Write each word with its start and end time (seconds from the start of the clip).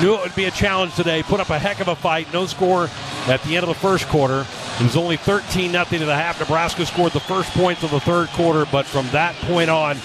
knew 0.00 0.14
it 0.14 0.20
would 0.22 0.34
be 0.34 0.44
a 0.44 0.50
challenge 0.50 0.94
today. 0.94 1.22
Put 1.22 1.40
up 1.40 1.50
a 1.50 1.58
heck 1.58 1.80
of 1.80 1.88
a 1.88 1.96
fight. 1.96 2.32
No 2.32 2.46
score 2.46 2.88
at 3.26 3.42
the 3.42 3.56
end 3.56 3.62
of 3.62 3.68
the 3.68 3.74
first 3.74 4.08
quarter. 4.08 4.46
It 4.80 4.82
was 4.82 4.96
only 4.96 5.16
13 5.16 5.70
nothing 5.70 6.00
to 6.00 6.06
the 6.06 6.14
half. 6.14 6.40
Nebraska 6.40 6.84
scored 6.86 7.12
the 7.12 7.20
first 7.20 7.50
points 7.50 7.82
of 7.82 7.90
the 7.90 8.00
third 8.00 8.28
quarter, 8.30 8.66
but 8.70 8.86
from 8.86 9.08
that 9.10 9.34
point 9.46 9.70
on, 9.70 9.96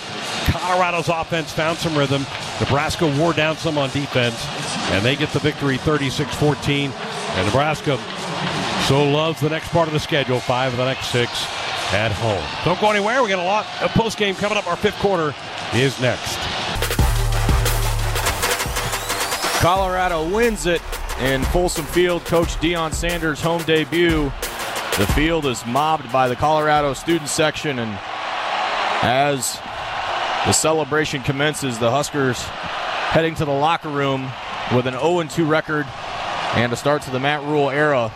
Colorado's 0.46 1.10
offense 1.10 1.52
found 1.52 1.78
some 1.78 1.98
rhythm. 1.98 2.26
Nebraska 2.60 3.08
wore 3.18 3.34
down 3.34 3.58
some 3.58 3.78
on 3.78 3.90
defense, 3.90 4.46
and 4.92 5.04
they 5.04 5.16
get 5.16 5.30
the 5.30 5.40
victory 5.40 5.78
36 5.78 6.36
14. 6.36 6.92
And 6.92 7.46
Nebraska 7.48 7.98
so 8.88 9.08
loves 9.10 9.42
the 9.42 9.50
next 9.50 9.70
part 9.70 9.88
of 9.88 9.94
the 9.94 10.00
schedule, 10.00 10.40
five 10.40 10.72
of 10.72 10.78
the 10.78 10.86
next 10.86 11.08
six 11.08 11.32
at 11.94 12.12
home. 12.12 12.44
Don't 12.64 12.80
go 12.80 12.90
anywhere. 12.92 13.24
We 13.24 13.30
got 13.30 13.40
a 13.40 13.44
lot 13.44 13.66
of 13.82 13.92
post 13.92 14.18
game 14.18 14.36
coming 14.36 14.58
up. 14.58 14.68
Our 14.68 14.76
fifth 14.76 15.00
quarter 15.00 15.34
is 15.74 16.00
next. 16.00 16.38
Colorado 19.60 20.26
wins 20.34 20.68
it 20.68 20.82
in 21.20 21.44
Folsom 21.44 21.84
Field. 21.84 22.24
Coach 22.24 22.56
Deion 22.62 22.94
Sanders' 22.94 23.42
home 23.42 23.62
debut. 23.64 24.32
The 24.98 25.06
field 25.14 25.46
is 25.46 25.66
mobbed 25.66 26.10
by 26.14 26.30
the 26.30 26.36
Colorado 26.38 26.94
student 26.94 27.30
section, 27.30 27.78
and 27.78 28.00
as 29.04 29.60
the 30.46 30.54
celebration 30.54 31.22
commences, 31.24 31.78
the 31.78 31.92
Huskers 31.92 32.42
heading 32.42 33.36
to 33.36 33.44
the 33.44 33.52
locker 33.52 33.90
room 33.90 34.32
with 34.74 34.88
an 34.88 34.94
0 34.94 35.24
2 35.24 35.46
record 35.46 35.86
and 36.56 36.72
a 36.72 36.78
start 36.78 37.02
to 37.02 37.12
the 37.12 37.20
Matt 37.20 37.44
Rhule 37.44 37.70
era. 37.70 38.08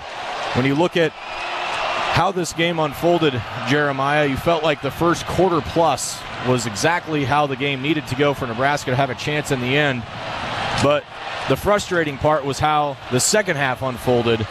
When 0.53 0.65
you 0.65 0.75
look 0.75 0.95
at 0.95 1.11
how 1.11 2.31
this 2.31 2.53
game 2.53 2.79
unfolded, 2.79 3.33
Jeremiah, 3.67 4.27
you 4.27 4.37
felt 4.37 4.63
like 4.63 4.81
the 4.81 4.91
first 4.91 5.25
quarter 5.25 5.59
plus 5.59 6.21
was 6.47 6.67
exactly 6.67 7.25
how 7.25 7.47
the 7.47 7.57
game 7.57 7.81
needed 7.81 8.07
to 8.07 8.15
go 8.15 8.33
for 8.33 8.47
Nebraska 8.47 8.91
to 8.91 8.95
have 8.95 9.09
a 9.09 9.15
chance 9.15 9.51
in 9.51 9.59
the 9.59 9.75
end. 9.75 10.03
But 10.81 11.03
the 11.49 11.57
frustrating 11.57 12.17
part 12.17 12.45
was 12.45 12.59
how 12.59 12.97
the 13.11 13.19
second 13.19 13.57
half 13.57 13.81
unfolded. 13.81 14.47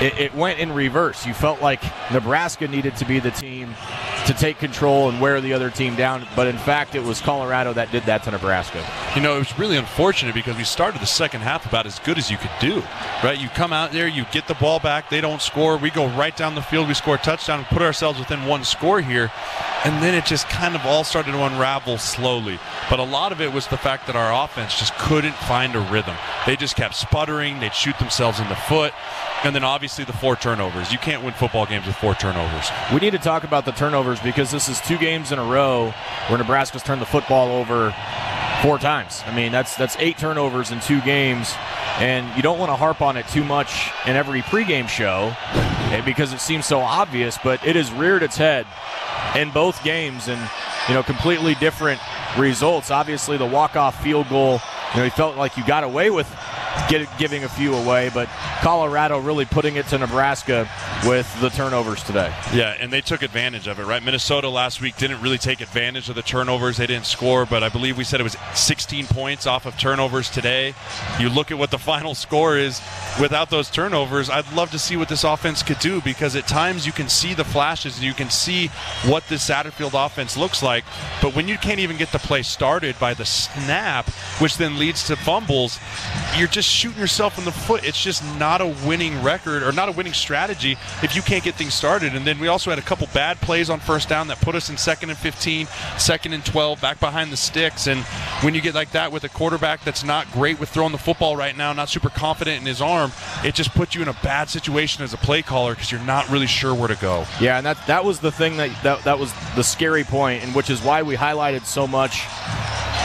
It, 0.00 0.18
it, 0.18 0.34
went 0.34 0.60
in 0.60 0.72
reverse. 0.72 1.26
You 1.26 1.34
felt 1.34 1.60
like 1.60 1.82
Nebraska 2.12 2.68
needed 2.68 2.96
to 2.96 3.04
be 3.04 3.18
the 3.18 3.32
team 3.32 3.74
to 4.28 4.34
take 4.34 4.58
control 4.58 5.08
and 5.08 5.22
wear 5.22 5.40
the 5.40 5.54
other 5.54 5.70
team 5.70 5.96
down, 5.96 6.26
but 6.36 6.46
in 6.46 6.58
fact, 6.58 6.94
it 6.94 7.02
was 7.02 7.18
Colorado 7.18 7.72
that 7.72 7.90
did 7.90 8.02
that 8.02 8.22
to 8.24 8.30
Nebraska. 8.30 8.86
You 9.16 9.22
know, 9.22 9.36
it 9.36 9.38
was 9.38 9.58
really 9.58 9.78
unfortunate 9.78 10.34
because 10.34 10.54
we 10.54 10.64
started 10.64 11.00
the 11.00 11.06
second 11.06 11.40
half 11.40 11.64
about 11.64 11.86
as 11.86 11.98
good 12.00 12.18
as 12.18 12.30
you 12.30 12.36
could 12.36 12.50
do, 12.60 12.82
right? 13.24 13.40
You 13.40 13.48
come 13.48 13.72
out 13.72 13.90
there, 13.90 14.06
you 14.06 14.26
get 14.30 14.46
the 14.46 14.54
ball 14.54 14.80
back, 14.80 15.08
they 15.08 15.22
don't 15.22 15.40
score, 15.40 15.78
we 15.78 15.88
go 15.88 16.08
right 16.08 16.36
down 16.36 16.54
the 16.54 16.60
field, 16.60 16.88
we 16.88 16.94
score 16.94 17.14
a 17.14 17.18
touchdown, 17.18 17.64
put 17.70 17.80
ourselves 17.80 18.18
within 18.18 18.44
one 18.44 18.64
score 18.64 19.00
here, 19.00 19.32
and 19.86 20.02
then 20.02 20.12
it 20.12 20.26
just 20.26 20.46
kind 20.50 20.74
of 20.74 20.84
all 20.84 21.04
started 21.04 21.32
to 21.32 21.42
unravel 21.44 21.96
slowly. 21.96 22.58
But 22.90 22.98
a 22.98 23.04
lot 23.04 23.32
of 23.32 23.40
it 23.40 23.50
was 23.50 23.66
the 23.68 23.78
fact 23.78 24.06
that 24.08 24.16
our 24.16 24.44
offense 24.44 24.78
just 24.78 24.94
couldn't 24.96 25.36
find 25.36 25.74
a 25.74 25.80
rhythm. 25.80 26.16
They 26.44 26.56
just 26.56 26.76
kept 26.76 26.96
sputtering, 26.96 27.60
they'd 27.60 27.74
shoot 27.74 27.98
themselves 27.98 28.40
in 28.40 28.48
the 28.50 28.56
foot. 28.56 28.92
And 29.44 29.54
then 29.54 29.62
obviously 29.62 30.04
the 30.04 30.12
four 30.12 30.34
turnovers. 30.34 30.90
You 30.92 30.98
can't 30.98 31.22
win 31.22 31.32
football 31.32 31.64
games 31.64 31.86
with 31.86 31.96
four 31.96 32.14
turnovers. 32.14 32.70
We 32.92 32.98
need 32.98 33.12
to 33.12 33.18
talk 33.18 33.44
about 33.44 33.64
the 33.64 33.72
turnovers 33.72 34.18
because 34.20 34.50
this 34.50 34.68
is 34.68 34.80
two 34.80 34.98
games 34.98 35.30
in 35.30 35.38
a 35.38 35.44
row 35.44 35.94
where 36.26 36.38
Nebraska's 36.38 36.82
turned 36.82 37.00
the 37.00 37.06
football 37.06 37.48
over 37.52 37.94
four 38.62 38.78
times. 38.78 39.22
I 39.26 39.34
mean, 39.34 39.52
that's 39.52 39.76
that's 39.76 39.96
eight 39.98 40.18
turnovers 40.18 40.70
in 40.70 40.80
two 40.80 41.00
games, 41.02 41.54
and 41.98 42.34
you 42.36 42.42
don't 42.42 42.58
want 42.58 42.70
to 42.70 42.76
harp 42.76 43.00
on 43.00 43.16
it 43.16 43.28
too 43.28 43.44
much 43.44 43.90
in 44.06 44.16
every 44.16 44.42
pregame 44.42 44.88
show 44.88 45.32
eh, 45.52 46.00
because 46.04 46.32
it 46.32 46.40
seems 46.40 46.66
so 46.66 46.80
obvious. 46.80 47.38
But 47.42 47.64
it 47.66 47.76
has 47.76 47.92
reared 47.92 48.22
its 48.22 48.36
head 48.36 48.66
in 49.36 49.50
both 49.50 49.82
games, 49.84 50.28
and 50.28 50.40
you 50.88 50.94
know, 50.94 51.02
completely 51.02 51.54
different 51.56 52.00
results. 52.36 52.90
Obviously, 52.90 53.36
the 53.36 53.46
walk-off 53.46 54.02
field 54.02 54.28
goal. 54.28 54.60
You 54.94 55.00
know, 55.00 55.04
he 55.04 55.10
felt 55.10 55.36
like 55.36 55.56
you 55.56 55.66
got 55.66 55.84
away 55.84 56.10
with 56.10 56.26
get, 56.88 57.08
giving 57.18 57.44
a 57.44 57.48
few 57.48 57.74
away, 57.74 58.10
but 58.12 58.28
Colorado 58.60 59.18
really 59.18 59.44
putting 59.44 59.76
it 59.76 59.86
to 59.88 59.98
Nebraska 59.98 60.68
with 61.06 61.40
the 61.40 61.48
turnovers 61.50 62.02
today. 62.02 62.34
Yeah, 62.52 62.76
and 62.80 62.92
they 62.92 63.00
took 63.00 63.22
advantage 63.22 63.68
of 63.68 63.78
it, 63.78 63.84
right? 63.84 64.02
Minnesota 64.02 64.48
last 64.48 64.80
week 64.80 64.96
didn't 64.96 65.20
really 65.22 65.38
take 65.38 65.60
advantage 65.60 66.08
of 66.08 66.16
the 66.16 66.22
turnovers. 66.22 66.76
They 66.76 66.86
didn't 66.86 67.06
score, 67.06 67.46
but 67.46 67.62
I 67.62 67.68
believe 67.68 67.96
we 67.96 68.04
said 68.04 68.20
it 68.20 68.24
was 68.24 68.36
16 68.54 69.06
points 69.06 69.46
off 69.46 69.66
of 69.66 69.78
turnovers 69.78 70.28
today. 70.28 70.74
You 71.20 71.28
look 71.28 71.50
at 71.50 71.58
what 71.58 71.70
the 71.70 71.78
final 71.88 72.14
score 72.14 72.56
is 72.56 72.80
without 73.20 73.50
those 73.50 73.70
turnovers. 73.70 74.28
I'd 74.28 74.52
love 74.52 74.70
to 74.72 74.78
see 74.78 74.96
what 74.96 75.08
this 75.08 75.24
offense 75.24 75.62
could 75.62 75.78
do 75.78 76.00
because 76.00 76.34
at 76.34 76.48
times 76.48 76.86
you 76.86 76.92
can 76.92 77.08
see 77.08 77.34
the 77.34 77.44
flashes 77.44 77.96
and 77.96 78.04
you 78.04 78.14
can 78.14 78.30
see 78.30 78.68
what 79.06 79.26
this 79.28 79.48
Satterfield 79.48 79.94
offense 79.94 80.36
looks 80.36 80.62
like, 80.62 80.84
but 81.22 81.34
when 81.34 81.48
you 81.48 81.58
can't 81.58 81.80
even 81.80 81.96
get 81.96 82.10
the 82.12 82.18
play 82.18 82.42
started 82.42 82.98
by 82.98 83.14
the 83.14 83.24
snap, 83.24 84.08
which 84.40 84.56
then 84.56 84.78
leads 84.78 85.06
to 85.06 85.16
fumbles, 85.16 85.78
you're 86.36 86.48
just 86.48 86.68
shooting 86.68 86.98
yourself 86.98 87.38
in 87.38 87.44
the 87.44 87.52
foot. 87.52 87.84
It's 87.84 88.02
just 88.02 88.24
not 88.38 88.60
a 88.60 88.66
winning 88.86 89.22
record 89.22 89.62
or 89.62 89.72
not 89.72 89.88
a 89.88 89.92
winning 89.92 90.12
strategy 90.12 90.76
if 91.02 91.14
you 91.14 91.22
can't 91.22 91.44
get 91.44 91.54
things 91.54 91.74
started. 91.74 92.14
And 92.14 92.26
then 92.26 92.38
we 92.38 92.48
also 92.48 92.70
had 92.70 92.78
a 92.78 92.82
couple 92.82 93.08
bad 93.14 93.40
plays 93.40 93.70
on 93.70 93.80
first 93.80 94.08
down 94.08 94.28
that 94.28 94.40
put 94.40 94.54
us 94.54 94.70
in 94.70 94.76
second 94.76 95.10
and 95.10 95.18
15, 95.18 95.66
second 95.98 96.32
and 96.32 96.44
12, 96.44 96.80
back 96.80 97.00
behind 97.00 97.32
the 97.32 97.36
sticks. 97.36 97.86
And 97.86 98.00
when 98.42 98.54
you 98.54 98.60
get 98.60 98.74
like 98.74 98.90
that 98.92 99.12
with 99.12 99.24
a 99.24 99.28
quarterback 99.28 99.84
that's 99.84 100.04
not 100.04 100.30
great 100.32 100.58
with 100.60 100.68
throwing 100.68 100.92
the 100.92 100.98
football 100.98 101.36
right 101.36 101.56
now, 101.56 101.72
not 101.72 101.88
super 101.88 102.10
confident 102.10 102.60
in 102.60 102.66
his 102.66 102.80
arm, 102.80 103.12
it 103.44 103.54
just 103.54 103.72
puts 103.74 103.94
you 103.94 104.02
in 104.02 104.08
a 104.08 104.16
bad 104.22 104.48
situation 104.48 105.04
as 105.04 105.12
a 105.12 105.18
play 105.18 105.42
caller 105.42 105.74
because 105.74 105.90
you're 105.90 106.00
not 106.00 106.28
really 106.28 106.46
sure 106.46 106.74
where 106.74 106.88
to 106.88 106.96
go. 106.96 107.24
Yeah, 107.40 107.58
and 107.58 107.66
that 107.66 107.86
that 107.86 108.04
was 108.04 108.20
the 108.20 108.32
thing 108.32 108.56
that, 108.56 108.70
that 108.82 109.04
that 109.04 109.18
was 109.18 109.32
the 109.54 109.62
scary 109.62 110.04
point, 110.04 110.44
and 110.44 110.54
which 110.54 110.70
is 110.70 110.82
why 110.82 111.02
we 111.02 111.16
highlighted 111.16 111.64
so 111.64 111.86
much 111.86 112.22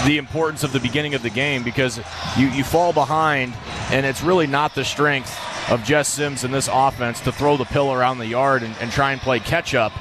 the 0.05 0.17
importance 0.17 0.63
of 0.63 0.73
the 0.73 0.79
beginning 0.79 1.13
of 1.13 1.23
the 1.23 1.29
game 1.29 1.63
because 1.63 1.97
you, 2.37 2.47
you 2.47 2.63
fall 2.63 2.91
behind 2.91 3.53
and 3.89 4.05
it's 4.05 4.21
really 4.21 4.47
not 4.47 4.75
the 4.75 4.83
strength 4.83 5.33
of 5.69 5.83
Jeff 5.83 6.05
Sims 6.05 6.43
and 6.43 6.53
this 6.53 6.69
offense 6.71 7.19
to 7.21 7.31
throw 7.31 7.57
the 7.57 7.65
pill 7.65 7.93
around 7.93 8.17
the 8.17 8.27
yard 8.27 8.63
and, 8.63 8.75
and 8.81 8.91
try 8.91 9.11
and 9.11 9.21
play 9.21 9.39
catch 9.39 9.73
up. 9.73 9.93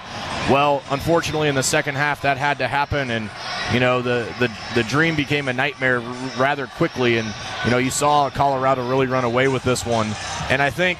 Well, 0.50 0.82
unfortunately, 0.90 1.48
in 1.48 1.54
the 1.54 1.62
second 1.62 1.94
half, 1.94 2.22
that 2.22 2.36
had 2.36 2.58
to 2.58 2.68
happen, 2.68 3.10
and 3.10 3.30
you 3.72 3.78
know 3.78 4.02
the, 4.02 4.32
the 4.40 4.50
the 4.74 4.82
dream 4.82 5.14
became 5.14 5.46
a 5.46 5.52
nightmare 5.52 6.00
rather 6.36 6.66
quickly. 6.66 7.18
And 7.18 7.32
you 7.64 7.70
know 7.70 7.78
you 7.78 7.90
saw 7.90 8.28
Colorado 8.28 8.88
really 8.88 9.06
run 9.06 9.24
away 9.24 9.46
with 9.48 9.62
this 9.62 9.86
one. 9.86 10.08
And 10.50 10.60
I 10.60 10.70
think 10.70 10.98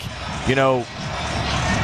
you 0.49 0.55
know 0.55 0.87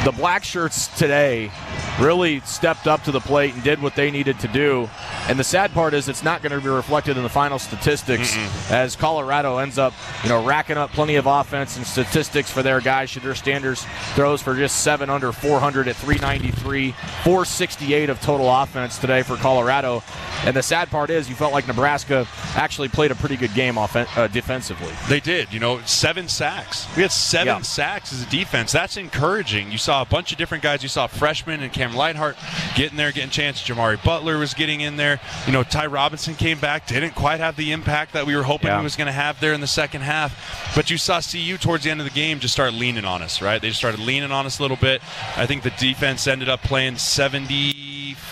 the 0.05 0.13
black 0.13 0.45
shirts 0.45 0.87
today 0.97 1.51
really 1.99 2.39
stepped 2.41 2.87
up 2.87 3.03
to 3.03 3.11
the 3.11 3.19
plate 3.19 3.53
and 3.53 3.63
did 3.63 3.81
what 3.81 3.95
they 3.95 4.09
needed 4.09 4.39
to 4.39 4.47
do. 4.47 4.89
And 5.29 5.37
the 5.37 5.43
sad 5.43 5.71
part 5.73 5.93
is 5.93 6.09
it's 6.09 6.23
not 6.23 6.41
going 6.41 6.53
to 6.53 6.59
be 6.59 6.69
reflected 6.69 7.15
in 7.15 7.21
the 7.21 7.29
final 7.29 7.59
statistics 7.59 8.35
Mm-mm. 8.35 8.71
as 8.71 8.95
Colorado 8.95 9.59
ends 9.59 9.77
up, 9.77 9.93
you 10.23 10.29
know, 10.29 10.43
racking 10.43 10.75
up 10.75 10.91
plenty 10.91 11.17
of 11.17 11.27
offense 11.27 11.77
and 11.77 11.85
statistics 11.85 12.49
for 12.49 12.63
their 12.63 12.81
guys. 12.81 13.11
Shedeur 13.11 13.37
Sanders 13.37 13.85
throws 14.15 14.41
for 14.41 14.55
just 14.55 14.81
seven 14.81 15.07
under 15.07 15.31
400 15.31 15.87
at 15.87 15.95
393, 15.97 16.93
468 17.23 18.09
of 18.09 18.19
total 18.21 18.49
offense 18.49 18.97
today 18.97 19.21
for 19.21 19.35
Colorado. 19.35 20.01
And 20.45 20.55
the 20.55 20.63
sad 20.63 20.89
part 20.89 21.11
is 21.11 21.29
you 21.29 21.35
felt 21.35 21.53
like 21.53 21.67
Nebraska 21.67 22.25
actually 22.55 22.87
played 22.87 23.11
a 23.11 23.15
pretty 23.15 23.35
good 23.35 23.53
game 23.53 23.77
off- 23.77 23.95
uh, 23.95 24.27
defensively. 24.27 24.91
They 25.09 25.19
did. 25.19 25.53
You 25.53 25.59
know, 25.59 25.79
seven 25.81 26.27
sacks. 26.27 26.87
We 26.95 27.03
had 27.03 27.11
seven 27.11 27.47
yeah. 27.47 27.61
sacks 27.61 28.11
as 28.13 28.23
a 28.23 28.29
defense. 28.29 28.71
That's 28.71 28.97
encouraging. 28.97 29.71
You 29.71 29.77
saw 29.77 30.01
a 30.01 30.05
bunch 30.05 30.31
of 30.31 30.39
different 30.39 30.63
guys. 30.63 30.81
You 30.81 30.89
saw 30.89 31.05
freshmen 31.05 31.61
and 31.61 31.71
Cam 31.71 31.91
Lenhardt 31.91 32.35
getting 32.75 32.97
there, 32.97 33.11
getting 33.11 33.29
chances. 33.29 33.67
Jimari 33.67 34.03
Butler 34.03 34.39
was 34.39 34.55
getting 34.55 34.81
in 34.81 34.97
there. 34.97 35.18
You 35.45 35.53
know, 35.53 35.63
Ty 35.63 35.87
Robinson 35.87 36.35
came 36.35 36.59
back, 36.59 36.87
didn't 36.87 37.15
quite 37.15 37.39
have 37.39 37.55
the 37.55 37.71
impact 37.71 38.13
that 38.13 38.25
we 38.25 38.35
were 38.35 38.43
hoping 38.43 38.67
yeah. 38.67 38.77
he 38.77 38.83
was 38.83 38.95
going 38.95 39.07
to 39.07 39.11
have 39.11 39.39
there 39.39 39.53
in 39.53 39.61
the 39.61 39.67
second 39.67 40.01
half. 40.01 40.73
But 40.75 40.89
you 40.89 40.97
saw 40.97 41.21
CU 41.21 41.57
towards 41.57 41.83
the 41.83 41.91
end 41.91 42.01
of 42.01 42.05
the 42.05 42.13
game 42.13 42.39
just 42.39 42.53
start 42.53 42.73
leaning 42.73 43.05
on 43.05 43.21
us, 43.21 43.41
right? 43.41 43.61
They 43.61 43.69
just 43.69 43.79
started 43.79 43.99
leaning 43.99 44.31
on 44.31 44.45
us 44.45 44.59
a 44.59 44.61
little 44.61 44.77
bit. 44.77 45.01
I 45.35 45.45
think 45.45 45.63
the 45.63 45.71
defense 45.71 46.27
ended 46.27 46.49
up 46.49 46.61
playing 46.61 46.97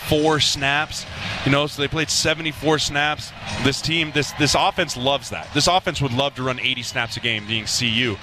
74 0.08 0.40
snaps. 0.40 1.06
You 1.44 1.52
know, 1.52 1.66
so 1.66 1.82
they 1.82 1.88
played 1.88 2.08
74 2.08 2.78
snaps. 2.78 3.30
This 3.62 3.82
team, 3.82 4.10
this 4.12 4.32
this 4.32 4.54
offense 4.58 4.96
loves 4.96 5.30
that. 5.30 5.52
This 5.52 5.66
offense 5.66 6.00
would 6.00 6.12
love 6.12 6.34
to 6.36 6.42
run 6.42 6.58
80 6.58 6.82
snaps 6.82 7.16
a 7.16 7.20
game, 7.20 7.46
being 7.46 7.66
CU. 7.66 8.16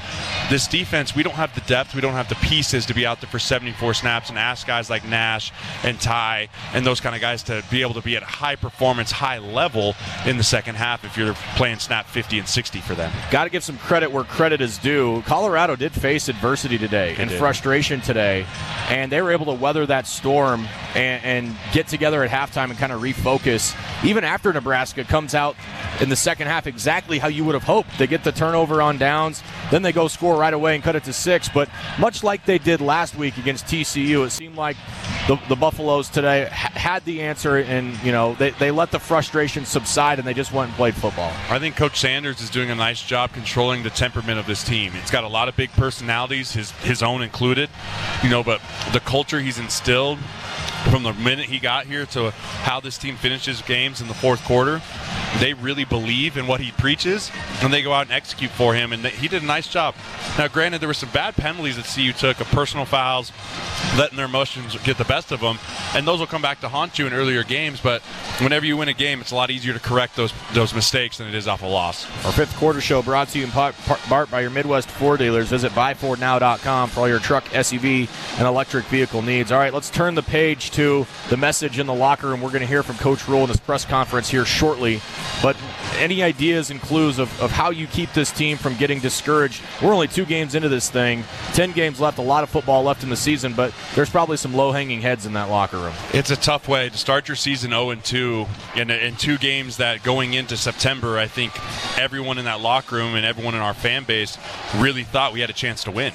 This 0.49 0.67
defense, 0.67 1.15
we 1.15 1.21
don't 1.21 1.35
have 1.35 1.53
the 1.53 1.61
depth, 1.61 1.93
we 1.93 2.01
don't 2.01 2.13
have 2.13 2.27
the 2.27 2.35
pieces 2.35 2.85
to 2.87 2.93
be 2.93 3.05
out 3.05 3.21
there 3.21 3.29
for 3.29 3.39
74 3.39 3.93
snaps 3.93 4.29
and 4.29 4.39
ask 4.39 4.65
guys 4.65 4.89
like 4.89 5.05
Nash 5.05 5.51
and 5.83 5.99
Ty 5.99 6.49
and 6.73 6.85
those 6.85 6.99
kind 6.99 7.15
of 7.15 7.21
guys 7.21 7.43
to 7.43 7.63
be 7.69 7.81
able 7.81 7.93
to 7.93 8.01
be 8.01 8.15
at 8.15 8.23
high 8.23 8.55
performance, 8.55 9.11
high 9.11 9.37
level 9.37 9.95
in 10.25 10.37
the 10.37 10.43
second 10.43 10.75
half 10.75 11.05
if 11.05 11.15
you're 11.17 11.35
playing 11.55 11.77
snap 11.77 12.07
50 12.07 12.39
and 12.39 12.47
60 12.47 12.79
for 12.79 12.95
them. 12.95 13.11
Got 13.29 13.43
to 13.43 13.49
give 13.51 13.63
some 13.63 13.77
credit 13.77 14.11
where 14.11 14.23
credit 14.23 14.59
is 14.59 14.79
due. 14.79 15.21
Colorado 15.23 15.75
did 15.75 15.91
face 15.91 16.29
adversity 16.29 16.77
today 16.77 17.15
and 17.19 17.31
frustration 17.31 18.01
today, 18.01 18.45
and 18.89 19.11
they 19.11 19.21
were 19.21 19.31
able 19.31 19.45
to 19.45 19.53
weather 19.53 19.85
that 19.85 20.07
storm 20.07 20.67
and, 20.95 21.23
and 21.23 21.55
get 21.75 21.87
together 21.89 22.23
at 22.23 22.31
halftime 22.31 22.69
and 22.69 22.79
kind 22.79 22.93
of 22.93 23.01
refocus. 23.01 23.75
Even 24.05 24.23
after 24.23 24.53
Nebraska 24.53 25.03
comes 25.03 25.35
out 25.35 25.57
in 25.99 26.07
the 26.07 26.15
second 26.15 26.47
half 26.47 26.67
exactly 26.67 27.19
how 27.19 27.27
you 27.27 27.43
would 27.43 27.53
have 27.53 27.65
hoped. 27.65 27.89
They 27.99 28.07
get 28.07 28.23
the 28.23 28.31
turnover 28.31 28.81
on 28.81 28.97
downs, 28.97 29.43
then 29.71 29.81
they 29.81 29.91
go 29.91 30.07
score 30.07 30.37
right 30.37 30.53
away 30.53 30.75
and 30.75 30.83
cut 30.83 30.95
it 30.95 31.03
to 31.03 31.11
six. 31.11 31.49
But 31.49 31.67
much 31.99 32.23
like 32.23 32.45
they 32.45 32.59
did 32.59 32.79
last 32.79 33.17
week 33.17 33.37
against 33.37 33.65
TCU, 33.65 34.25
it 34.25 34.29
seemed 34.29 34.55
like 34.55 34.77
the, 35.27 35.37
the 35.49 35.57
Buffaloes 35.57 36.07
today 36.07 36.45
ha- 36.45 36.71
had 36.73 37.03
the 37.03 37.21
answer, 37.21 37.57
and 37.57 38.01
you 38.03 38.13
know 38.13 38.35
they, 38.35 38.51
they 38.51 38.71
let 38.71 38.91
the 38.91 38.99
frustration 38.99 39.65
subside, 39.65 40.17
and 40.17 40.25
they 40.25 40.33
just 40.33 40.53
went 40.53 40.69
and 40.69 40.77
played 40.77 40.95
football. 40.95 41.33
I 41.49 41.59
think 41.59 41.75
Coach 41.75 41.99
Sanders 41.99 42.39
is 42.39 42.49
doing 42.49 42.69
a 42.69 42.75
nice 42.75 43.01
job 43.01 43.33
controlling 43.33 43.83
the 43.83 43.89
temperament 43.89 44.39
of 44.39 44.45
this 44.45 44.63
team. 44.63 44.93
It's 44.95 45.11
got 45.11 45.25
a 45.25 45.27
lot 45.27 45.49
of 45.49 45.57
big 45.57 45.71
personalities, 45.71 46.53
his 46.53 46.71
his 46.71 47.03
own 47.03 47.21
included, 47.21 47.69
you 48.23 48.29
know, 48.29 48.43
but 48.45 48.61
the 48.93 49.01
culture 49.01 49.41
he's 49.41 49.59
instilled 49.59 50.19
from 50.89 51.03
the 51.03 51.13
minute 51.13 51.45
he 51.45 51.59
got 51.59 51.85
here 51.85 52.05
to 52.07 52.31
how 52.31 52.79
this 52.79 52.97
team 52.97 53.15
finishes 53.15 53.61
games 53.61 54.01
in 54.01 54.07
the 54.07 54.13
fourth 54.13 54.43
quarter, 54.45 54.81
they 55.39 55.53
really 55.53 55.85
believe 55.85 56.37
in 56.37 56.47
what 56.47 56.61
he 56.61 56.71
preaches, 56.71 57.31
and 57.61 57.73
they 57.73 57.81
go 57.81 57.93
out 57.93 58.07
and 58.07 58.11
execute 58.11 58.51
for 58.51 58.73
him. 58.73 58.93
And 58.93 59.05
he 59.05 59.27
did 59.27 59.43
a 59.43 59.45
nice 59.45 59.67
job. 59.67 59.95
Now, 60.37 60.47
granted, 60.47 60.81
there 60.81 60.87
were 60.87 60.93
some 60.93 61.09
bad 61.09 61.35
penalties 61.35 61.75
that 61.77 61.85
CU 61.85 62.13
took 62.13 62.39
of 62.39 62.47
personal 62.47 62.85
fouls, 62.85 63.31
letting 63.97 64.17
their 64.17 64.25
emotions 64.25 64.75
get 64.83 64.97
the 64.97 65.05
best 65.05 65.31
of 65.31 65.41
them, 65.41 65.59
and 65.93 66.07
those 66.07 66.19
will 66.19 66.27
come 66.27 66.41
back 66.41 66.61
to 66.61 66.69
haunt 66.69 66.99
you 66.99 67.07
in 67.07 67.13
earlier 67.13 67.43
games. 67.43 67.79
But 67.81 68.01
whenever 68.39 68.65
you 68.65 68.77
win 68.77 68.89
a 68.89 68.93
game, 68.93 69.21
it's 69.21 69.31
a 69.31 69.35
lot 69.35 69.49
easier 69.49 69.73
to 69.73 69.79
correct 69.79 70.15
those 70.15 70.33
those 70.53 70.73
mistakes 70.73 71.17
than 71.17 71.27
it 71.27 71.35
is 71.35 71.47
off 71.47 71.63
a 71.63 71.67
loss. 71.67 72.05
Our 72.25 72.31
fifth 72.31 72.55
quarter 72.57 72.81
show 72.81 73.01
brought 73.01 73.29
to 73.29 73.39
you 73.39 73.45
in 73.45 73.51
part, 73.51 73.75
part 73.75 74.31
by 74.31 74.41
your 74.41 74.49
Midwest 74.49 74.89
Ford 74.89 75.19
dealers. 75.19 75.49
Visit 75.49 75.71
buyfordnow.com 75.73 76.89
for 76.89 77.01
all 77.01 77.07
your 77.07 77.19
truck, 77.19 77.45
SUV, 77.45 78.09
and 78.37 78.47
electric 78.47 78.85
vehicle 78.85 79.21
needs. 79.21 79.51
All 79.51 79.59
right, 79.59 79.73
let's 79.73 79.89
turn 79.89 80.15
the 80.15 80.23
page 80.23 80.71
to 80.71 81.05
the 81.29 81.37
message 81.37 81.79
in 81.79 81.87
the 81.87 81.93
locker 81.93 82.27
room. 82.27 82.41
We're 82.41 82.49
going 82.49 82.61
to 82.61 82.67
hear 82.67 82.83
from 82.83 82.97
Coach 82.97 83.27
Rhule 83.27 83.43
in 83.43 83.47
this 83.47 83.59
press 83.59 83.85
conference 83.85 84.29
here 84.29 84.45
shortly. 84.45 85.01
But 85.41 85.57
any 85.97 86.23
ideas 86.23 86.71
and 86.71 86.81
clues 86.81 87.19
of, 87.19 87.41
of 87.41 87.51
how 87.51 87.69
you 87.69 87.87
keep 87.87 88.11
this 88.13 88.31
team 88.31 88.57
from 88.57 88.75
getting 88.75 88.99
discouraged? 88.99 89.61
We're 89.81 89.93
only 89.93 90.07
two 90.07 90.25
games 90.25 90.55
into 90.55 90.69
this 90.69 90.89
thing, 90.89 91.23
10 91.53 91.71
games 91.71 91.99
left, 91.99 92.17
a 92.17 92.21
lot 92.21 92.43
of 92.43 92.49
football 92.49 92.83
left 92.83 93.03
in 93.03 93.09
the 93.09 93.15
season, 93.15 93.53
but 93.53 93.73
there's 93.93 94.09
probably 94.09 94.37
some 94.37 94.53
low 94.53 94.71
hanging 94.71 95.01
heads 95.01 95.25
in 95.25 95.33
that 95.33 95.49
locker 95.49 95.77
room. 95.77 95.93
It's 96.13 96.31
a 96.31 96.35
tough 96.35 96.67
way 96.67 96.89
to 96.89 96.97
start 96.97 97.27
your 97.27 97.35
season 97.35 97.71
0 97.71 97.95
2 97.95 98.45
in, 98.75 98.89
in 98.89 99.15
two 99.15 99.37
games 99.37 99.77
that 99.77 100.03
going 100.03 100.33
into 100.33 100.57
September, 100.57 101.17
I 101.17 101.27
think 101.27 101.53
everyone 101.97 102.37
in 102.37 102.45
that 102.45 102.61
locker 102.61 102.95
room 102.95 103.15
and 103.15 103.25
everyone 103.25 103.55
in 103.55 103.61
our 103.61 103.73
fan 103.73 104.03
base 104.03 104.37
really 104.77 105.03
thought 105.03 105.33
we 105.33 105.41
had 105.41 105.49
a 105.49 105.53
chance 105.53 105.83
to 105.85 105.91
win. 105.91 106.13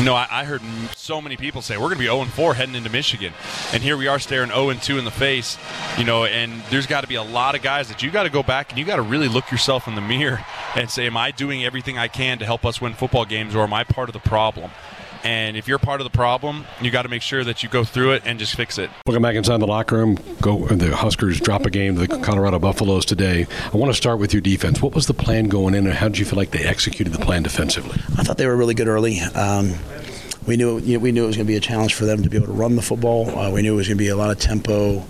You 0.00 0.06
know, 0.06 0.14
I, 0.14 0.26
I 0.30 0.44
heard 0.44 0.62
so 0.96 1.20
many 1.20 1.36
people 1.36 1.60
say 1.60 1.76
we're 1.76 1.88
going 1.88 1.96
to 1.96 1.98
be 1.98 2.06
0 2.06 2.24
4 2.24 2.54
heading 2.54 2.74
into 2.74 2.88
Michigan, 2.88 3.34
and 3.74 3.82
here 3.82 3.98
we 3.98 4.08
are 4.08 4.18
staring 4.18 4.48
0 4.48 4.72
2 4.72 4.96
in 4.96 5.04
the 5.04 5.10
face. 5.10 5.58
You 5.98 6.04
know, 6.04 6.24
and 6.24 6.62
there's 6.70 6.86
got 6.86 7.02
to 7.02 7.06
be 7.06 7.16
a 7.16 7.22
lot 7.22 7.54
of 7.54 7.60
guys 7.60 7.88
that 7.88 8.02
you 8.02 8.10
got 8.10 8.22
to 8.22 8.30
go 8.30 8.42
back 8.42 8.70
and 8.70 8.78
you 8.78 8.86
got 8.86 8.96
to 8.96 9.02
really 9.02 9.28
look 9.28 9.50
yourself 9.50 9.86
in 9.86 9.96
the 9.96 10.00
mirror 10.16 10.42
and 10.74 10.90
say, 10.90 11.06
"Am 11.06 11.18
I 11.18 11.32
doing 11.32 11.66
everything 11.66 11.98
I 11.98 12.08
can 12.08 12.38
to 12.38 12.46
help 12.46 12.64
us 12.64 12.80
win 12.80 12.94
football 12.94 13.26
games, 13.26 13.54
or 13.54 13.62
am 13.62 13.74
I 13.74 13.84
part 13.84 14.08
of 14.08 14.14
the 14.14 14.20
problem?" 14.20 14.70
And 15.22 15.56
if 15.56 15.68
you're 15.68 15.78
part 15.78 16.00
of 16.00 16.04
the 16.04 16.16
problem, 16.16 16.64
you 16.80 16.90
got 16.90 17.02
to 17.02 17.08
make 17.08 17.22
sure 17.22 17.44
that 17.44 17.62
you 17.62 17.68
go 17.68 17.84
through 17.84 18.12
it 18.12 18.22
and 18.24 18.38
just 18.38 18.54
fix 18.54 18.78
it. 18.78 18.90
Welcome 19.06 19.22
back 19.22 19.34
inside 19.34 19.58
the 19.58 19.66
locker 19.66 19.96
room. 19.96 20.18
Go. 20.40 20.66
The 20.66 20.96
Huskers 20.96 21.40
drop 21.40 21.66
a 21.66 21.70
game 21.70 21.96
to 21.96 22.06
the 22.06 22.18
Colorado 22.20 22.58
Buffaloes 22.58 23.04
today. 23.04 23.46
I 23.72 23.76
want 23.76 23.92
to 23.92 23.96
start 23.96 24.18
with 24.18 24.32
your 24.32 24.40
defense. 24.40 24.80
What 24.80 24.94
was 24.94 25.06
the 25.06 25.14
plan 25.14 25.48
going 25.48 25.74
in, 25.74 25.86
and 25.86 25.94
how 25.94 26.08
did 26.08 26.18
you 26.18 26.24
feel 26.24 26.36
like 26.36 26.50
they 26.50 26.64
executed 26.64 27.12
the 27.12 27.24
plan 27.24 27.42
defensively? 27.42 28.00
I 28.18 28.22
thought 28.22 28.38
they 28.38 28.46
were 28.46 28.56
really 28.56 28.74
good 28.74 28.88
early. 28.88 29.20
Um, 29.20 29.74
we 30.46 30.56
knew 30.56 30.78
you 30.78 30.94
know, 30.94 31.00
we 31.00 31.12
knew 31.12 31.24
it 31.24 31.26
was 31.26 31.36
going 31.36 31.46
to 31.46 31.52
be 31.52 31.56
a 31.56 31.60
challenge 31.60 31.94
for 31.94 32.06
them 32.06 32.22
to 32.22 32.30
be 32.30 32.36
able 32.36 32.46
to 32.46 32.52
run 32.52 32.76
the 32.76 32.82
football. 32.82 33.28
Uh, 33.38 33.50
we 33.50 33.62
knew 33.62 33.74
it 33.74 33.76
was 33.76 33.88
going 33.88 33.98
to 33.98 34.02
be 34.02 34.08
a 34.08 34.16
lot 34.16 34.30
of 34.30 34.38
tempo. 34.38 35.00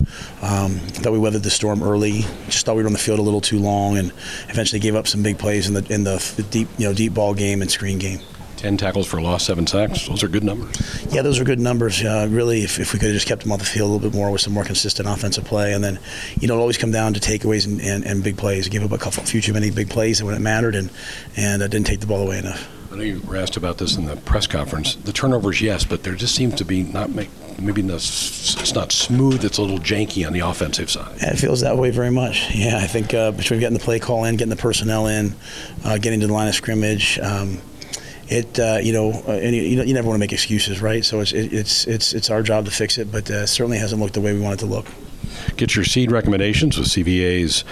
Um, 0.43 0.73
thought 0.81 1.13
we 1.13 1.19
weathered 1.19 1.45
the 1.45 1.51
storm 1.51 1.83
early. 1.83 2.23
Just 2.47 2.67
thought 2.67 2.77
we 2.77 2.83
were 2.83 2.89
on 2.89 2.93
the 2.93 2.99
field 2.99 3.21
a 3.21 3.23
little 3.23 3.41
too 3.41 3.59
long, 3.59 3.97
and 3.97 4.13
eventually 4.49 4.81
gave 4.81 4.97
up 4.97 5.07
some 5.07 5.23
big 5.23 5.39
plays 5.39 5.69
in 5.69 5.75
the 5.75 5.87
in 5.93 6.05
the, 6.05 6.33
the 6.37 6.43
deep 6.43 6.69
you 6.79 6.87
know 6.87 6.95
deep 6.95 7.15
ball 7.15 7.35
game 7.35 7.63
and 7.63 7.71
screen 7.71 7.99
game. 7.99 8.21
10 8.61 8.77
tackles 8.77 9.07
for 9.07 9.23
loss, 9.23 9.47
seven 9.47 9.67
sacks. 9.67 10.07
Those 10.07 10.23
are 10.23 10.29
good 10.29 10.45
numbers. 10.45 11.07
Yeah, 11.11 11.23
those 11.23 11.41
are 11.41 11.45
good 11.45 11.59
numbers. 11.59 12.05
Uh, 12.05 12.29
really, 12.31 12.63
if, 12.63 12.79
if 12.79 12.93
we 12.93 12.99
could 12.99 13.07
have 13.07 13.15
just 13.15 13.27
kept 13.27 13.43
them 13.43 13.53
on 13.53 13.59
the 13.59 13.65
field 13.65 13.89
a 13.89 13.93
little 13.93 14.11
bit 14.11 14.15
more 14.15 14.31
with 14.31 14.43
some 14.43 14.53
more 14.53 14.65
consistent 14.65 15.09
offensive 15.09 15.47
play. 15.47 15.73
And 15.73 15.83
then, 15.83 15.99
you 16.39 16.47
know, 16.47 16.59
it 16.59 16.61
always 16.61 16.77
come 16.77 16.91
down 16.91 17.15
to 17.15 17.21
takeaways 17.21 17.67
and, 17.67 17.81
and, 17.81 18.05
and 18.05 18.23
big 18.23 18.37
plays. 18.37 18.69
Give 18.69 18.85
up 18.85 18.93
a 18.93 18.99
couple, 18.99 19.25
few 19.25 19.41
too 19.41 19.55
many 19.55 19.71
big 19.71 19.89
plays 19.89 20.23
when 20.23 20.35
it 20.35 20.41
mattered 20.41 20.75
and, 20.75 20.91
and 21.39 21.63
uh, 21.63 21.69
didn't 21.69 21.87
take 21.87 22.01
the 22.01 22.07
ball 22.07 22.21
away 22.23 22.39
enough. 22.39 22.69
I 22.93 22.97
know 22.97 23.03
you 23.03 23.21
were 23.21 23.37
asked 23.37 23.57
about 23.57 23.79
this 23.79 23.97
in 23.97 24.05
the 24.05 24.17
press 24.17 24.47
conference. 24.47 24.97
The 24.97 25.13
turnovers, 25.13 25.63
yes, 25.63 25.85
but 25.85 26.03
there 26.03 26.15
just 26.15 26.35
seems 26.35 26.57
to 26.57 26.65
be 26.67 26.83
not 26.83 27.09
make, 27.09 27.31
maybe 27.59 27.81
not, 27.81 27.95
it's 27.97 28.75
not 28.75 28.93
smooth. 28.93 29.43
It's 29.43 29.57
a 29.57 29.63
little 29.63 29.79
janky 29.79 30.27
on 30.27 30.35
the 30.35 30.41
offensive 30.41 30.91
side. 30.91 31.17
Yeah, 31.23 31.33
it 31.33 31.39
feels 31.39 31.63
that 31.63 31.79
way 31.79 31.91
very 31.91 32.11
much. 32.11 32.55
Yeah, 32.55 32.77
I 32.77 32.87
think 32.87 33.15
uh, 33.15 33.31
between 33.31 33.61
getting 33.61 33.79
the 33.79 33.83
play 33.83 34.01
call 34.01 34.25
in, 34.25 34.37
getting 34.37 34.51
the 34.51 34.57
personnel 34.57 35.07
in, 35.07 35.35
uh, 35.83 35.97
getting 35.97 36.21
to 36.21 36.27
the 36.27 36.33
line 36.33 36.49
of 36.49 36.55
scrimmage. 36.55 37.19
Um, 37.21 37.63
it 38.31 38.59
uh, 38.59 38.79
you 38.81 38.93
know 38.93 39.13
uh, 39.29 39.33
you, 39.35 39.83
you, 39.83 39.95
never 39.95 40.09
want 40.09 40.17
to 40.17 40.21
make 40.21 40.33
excuses 40.33 40.81
right? 40.81 41.05
So 41.05 41.21
it's 41.21 41.33
it, 41.33 41.53
it's 41.53 41.87
it's 41.87 42.13
it's 42.15 42.31
our 42.31 42.43
job 42.43 42.65
to 42.65 42.71
fix 42.71 42.97
it 42.99 43.11
but 43.11 43.31
uh, 43.31 43.47
certainly 43.47 43.79
hasn't 43.79 44.01
looked 44.01 44.15
the 44.15 44.21
way 44.21 44.33
we 44.33 44.41
want 44.41 44.55
it 44.55 44.65
to 44.65 44.71
look. 44.71 44.87
Get 45.57 45.75
your 45.75 45.85
seed 45.85 46.11
recommendations 46.11 46.79
with 46.79 46.89
CVA's 46.89 47.65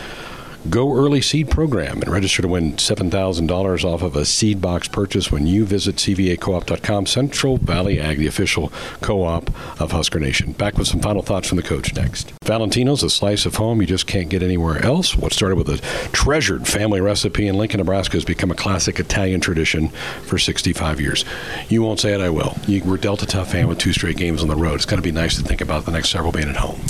Go 0.69 0.95
Early 0.95 1.23
Seed 1.23 1.51
Program 1.51 2.03
and 2.03 2.09
register 2.11 2.43
to 2.43 2.49
win 2.49 2.73
$7,000 2.75 3.85
off 3.85 4.03
of 4.03 4.17
a 4.17 4.25
seed 4.25 4.61
box 4.61 4.89
purchase 4.89 5.31
when 5.31 5.47
you 5.47 5.65
visit 5.65 5.97
CVACoop.com. 5.97 7.07
Central 7.07 7.57
Valley 7.59 8.01
Ag, 8.01 8.19
the 8.19 8.27
official 8.27 8.73
co 9.01 9.23
op 9.23 9.51
of 9.81 9.93
Husker 9.93 10.19
Nation. 10.19 10.53
Back 10.53 10.77
with 10.77 10.89
some 10.89 11.01
final 11.01 11.23
thoughts 11.23 11.49
from 11.49 11.57
the 11.57 11.63
coach 11.63 11.95
next. 11.95 12.33
Valentino's, 12.43 13.03
a 13.03 13.09
slice 13.09 13.47
of 13.47 13.55
home 13.55 13.81
you 13.81 13.87
just 13.87 14.07
can't 14.07 14.29
get 14.29 14.43
anywhere 14.43 14.85
else. 14.85 15.17
What 15.17 15.33
started 15.33 15.57
with 15.57 15.69
a 15.69 15.79
treasured 16.13 16.67
family 16.67 17.01
recipe 17.01 17.47
in 17.47 17.57
Lincoln, 17.57 17.79
Nebraska 17.79 18.17
has 18.17 18.25
become 18.25 18.51
a 18.51 18.57
classic 18.57 18.99
Italian 18.99 19.41
tradition 19.41 19.89
for 20.25 20.39
65 20.39 21.01
years. 21.01 21.25
You 21.69 21.83
won't 21.83 22.01
say 22.01 22.15
it, 22.15 22.21
I 22.21 22.31
will. 22.31 22.57
You 22.67 22.83
were 22.83 22.99
dealt 22.99 23.23
a 23.23 23.27
tough 23.27 23.53
hand 23.53 23.69
with 23.69 23.79
two 23.79 23.93
straight 23.93 24.17
games 24.17 24.43
on 24.43 24.49
the 24.49 24.57
road. 24.57 24.75
It's 24.75 24.87
going 24.87 25.01
to 25.01 25.07
be 25.07 25.13
nice 25.13 25.37
to 25.37 25.43
think 25.43 25.61
about 25.61 25.85
the 25.85 25.93
next 25.93 26.11
several 26.11 26.33
being 26.33 26.49
at 26.49 26.57
home. 26.57 26.81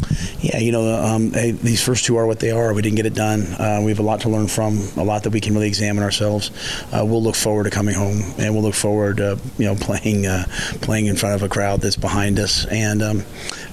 Yeah, 0.41 0.59
you 0.59 0.73
know, 0.73 0.94
um, 1.05 1.31
these 1.31 1.85
first 1.85 2.05
two 2.06 2.17
are 2.17 2.26
what 2.26 2.41
they 2.41 2.50
are. 2.50 2.73
We 2.73 2.82
didn't 2.82 2.97
get 2.97 3.06
it 3.06 3.14
done. 3.14 3.57
Uh, 3.58 3.81
we 3.82 3.90
have 3.90 3.99
a 3.99 4.02
lot 4.02 4.20
to 4.20 4.28
learn 4.28 4.46
from, 4.46 4.78
a 4.96 5.05
lot 5.05 5.22
that 5.25 5.31
we 5.31 5.40
can 5.40 5.55
really 5.55 5.66
examine 5.66 6.05
ourselves. 6.05 6.50
Uh, 6.93 7.05
we'll 7.05 7.22
look 7.22 7.34
forward 7.34 7.64
to 7.64 7.70
coming 7.70 7.94
home, 7.94 8.22
and 8.38 8.55
we'll 8.55 8.62
look 8.62 8.75
forward 8.75 9.16
to 9.19 9.38
you 9.58 9.64
know 9.64 9.75
playing 9.81 10.26
uh, 10.26 10.44
playing 10.81 11.06
in 11.06 11.16
front 11.16 11.34
of 11.34 11.43
a 11.43 11.49
crowd 11.49 11.81
that's 11.81 11.96
behind 11.96 12.38
us. 12.38 12.66
And 12.66 13.02
um, 13.02 13.25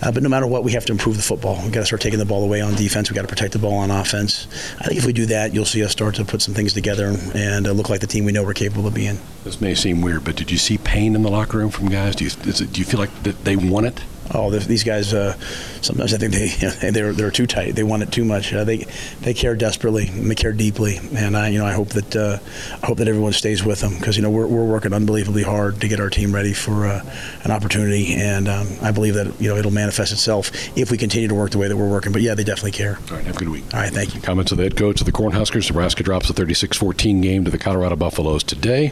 uh, 0.01 0.11
but 0.11 0.23
no 0.23 0.29
matter 0.29 0.47
what, 0.47 0.63
we 0.63 0.71
have 0.73 0.85
to 0.85 0.91
improve 0.91 1.17
the 1.17 1.23
football. 1.23 1.61
We've 1.63 1.71
got 1.71 1.81
to 1.81 1.85
start 1.85 2.01
taking 2.01 2.19
the 2.19 2.25
ball 2.25 2.43
away 2.43 2.61
on 2.61 2.75
defense. 2.75 3.09
We've 3.09 3.15
got 3.15 3.23
to 3.23 3.27
protect 3.27 3.53
the 3.53 3.59
ball 3.59 3.75
on 3.75 3.91
offense. 3.91 4.47
I 4.79 4.85
think 4.85 4.97
if 4.97 5.05
we 5.05 5.13
do 5.13 5.25
that, 5.27 5.53
you'll 5.53 5.65
see 5.65 5.83
us 5.83 5.91
start 5.91 6.15
to 6.15 6.25
put 6.25 6.41
some 6.41 6.53
things 6.53 6.73
together 6.73 7.15
and 7.33 7.67
uh, 7.67 7.71
look 7.71 7.89
like 7.89 8.01
the 8.01 8.07
team 8.07 8.25
we 8.25 8.31
know 8.31 8.43
we're 8.43 8.53
capable 8.53 8.87
of 8.87 8.93
being. 8.93 9.19
This 9.43 9.61
may 9.61 9.75
seem 9.75 10.01
weird, 10.01 10.23
but 10.23 10.35
did 10.35 10.51
you 10.51 10.57
see 10.57 10.77
pain 10.77 11.15
in 11.15 11.23
the 11.23 11.29
locker 11.29 11.57
room 11.57 11.69
from 11.69 11.89
guys? 11.89 12.15
Do 12.15 12.25
you, 12.25 12.31
it, 12.43 12.73
do 12.73 12.79
you 12.79 12.85
feel 12.85 12.99
like 12.99 13.23
that 13.23 13.43
they 13.45 13.55
want 13.55 13.85
it? 13.85 14.01
Oh, 14.33 14.49
these 14.49 14.83
guys. 14.83 15.13
Uh, 15.13 15.37
sometimes 15.81 16.13
I 16.13 16.17
think 16.17 16.33
they 16.33 16.45
you 16.59 16.67
know, 16.67 16.91
they're 16.91 17.13
they're 17.13 17.31
too 17.31 17.47
tight. 17.47 17.75
They 17.75 17.83
want 17.83 18.03
it 18.03 18.11
too 18.11 18.25
much. 18.25 18.53
Uh, 18.53 18.63
they 18.63 18.85
they 19.21 19.33
care 19.33 19.55
desperately. 19.55 20.07
And 20.07 20.29
they 20.29 20.35
care 20.35 20.53
deeply, 20.53 20.99
and 21.15 21.35
I 21.37 21.49
you 21.49 21.59
know 21.59 21.65
I 21.65 21.73
hope 21.73 21.89
that 21.89 22.15
uh, 22.15 22.39
I 22.81 22.85
hope 22.85 22.97
that 22.97 23.07
everyone 23.07 23.33
stays 23.33 23.63
with 23.63 23.81
them 23.81 23.95
because 23.95 24.15
you 24.17 24.23
know 24.23 24.29
we're, 24.29 24.47
we're 24.47 24.65
working 24.65 24.93
unbelievably 24.93 25.43
hard 25.43 25.81
to 25.81 25.87
get 25.87 25.99
our 25.99 26.09
team 26.09 26.33
ready 26.33 26.53
for 26.53 26.87
uh, 26.87 27.03
an 27.43 27.51
opportunity, 27.51 28.15
and 28.15 28.47
um, 28.47 28.67
I 28.81 28.91
believe 28.91 29.15
that 29.15 29.39
you 29.39 29.49
know 29.49 29.57
it'll 29.57 29.71
manifest 29.71 30.11
itself 30.11 30.51
if 30.77 30.91
we 30.91 30.97
continue 30.97 31.27
to 31.27 31.35
work 31.35 31.51
the 31.51 31.57
way 31.57 31.67
that 31.67 31.77
we're 31.77 31.89
working. 31.89 32.11
But 32.11 32.21
yeah, 32.21 32.33
they 32.33 32.43
definitely 32.43 32.71
care. 32.71 32.97
All 33.09 33.17
right, 33.17 33.25
have 33.25 33.35
a 33.35 33.39
good 33.39 33.49
week. 33.49 33.65
All 33.73 33.79
right, 33.79 33.91
thank 33.91 34.15
you. 34.15 34.21
Comments 34.21 34.51
of 34.51 34.57
the 34.57 34.63
head 34.63 34.77
coach 34.77 35.01
of 35.01 35.05
the 35.05 35.11
Cornhuskers. 35.11 35.69
Nebraska 35.69 36.03
drops 36.03 36.29
a 36.29 36.33
36-14 36.33 37.21
game 37.21 37.45
to 37.45 37.51
the 37.51 37.57
Colorado 37.57 37.95
Buffaloes 37.95 38.43
today. 38.43 38.91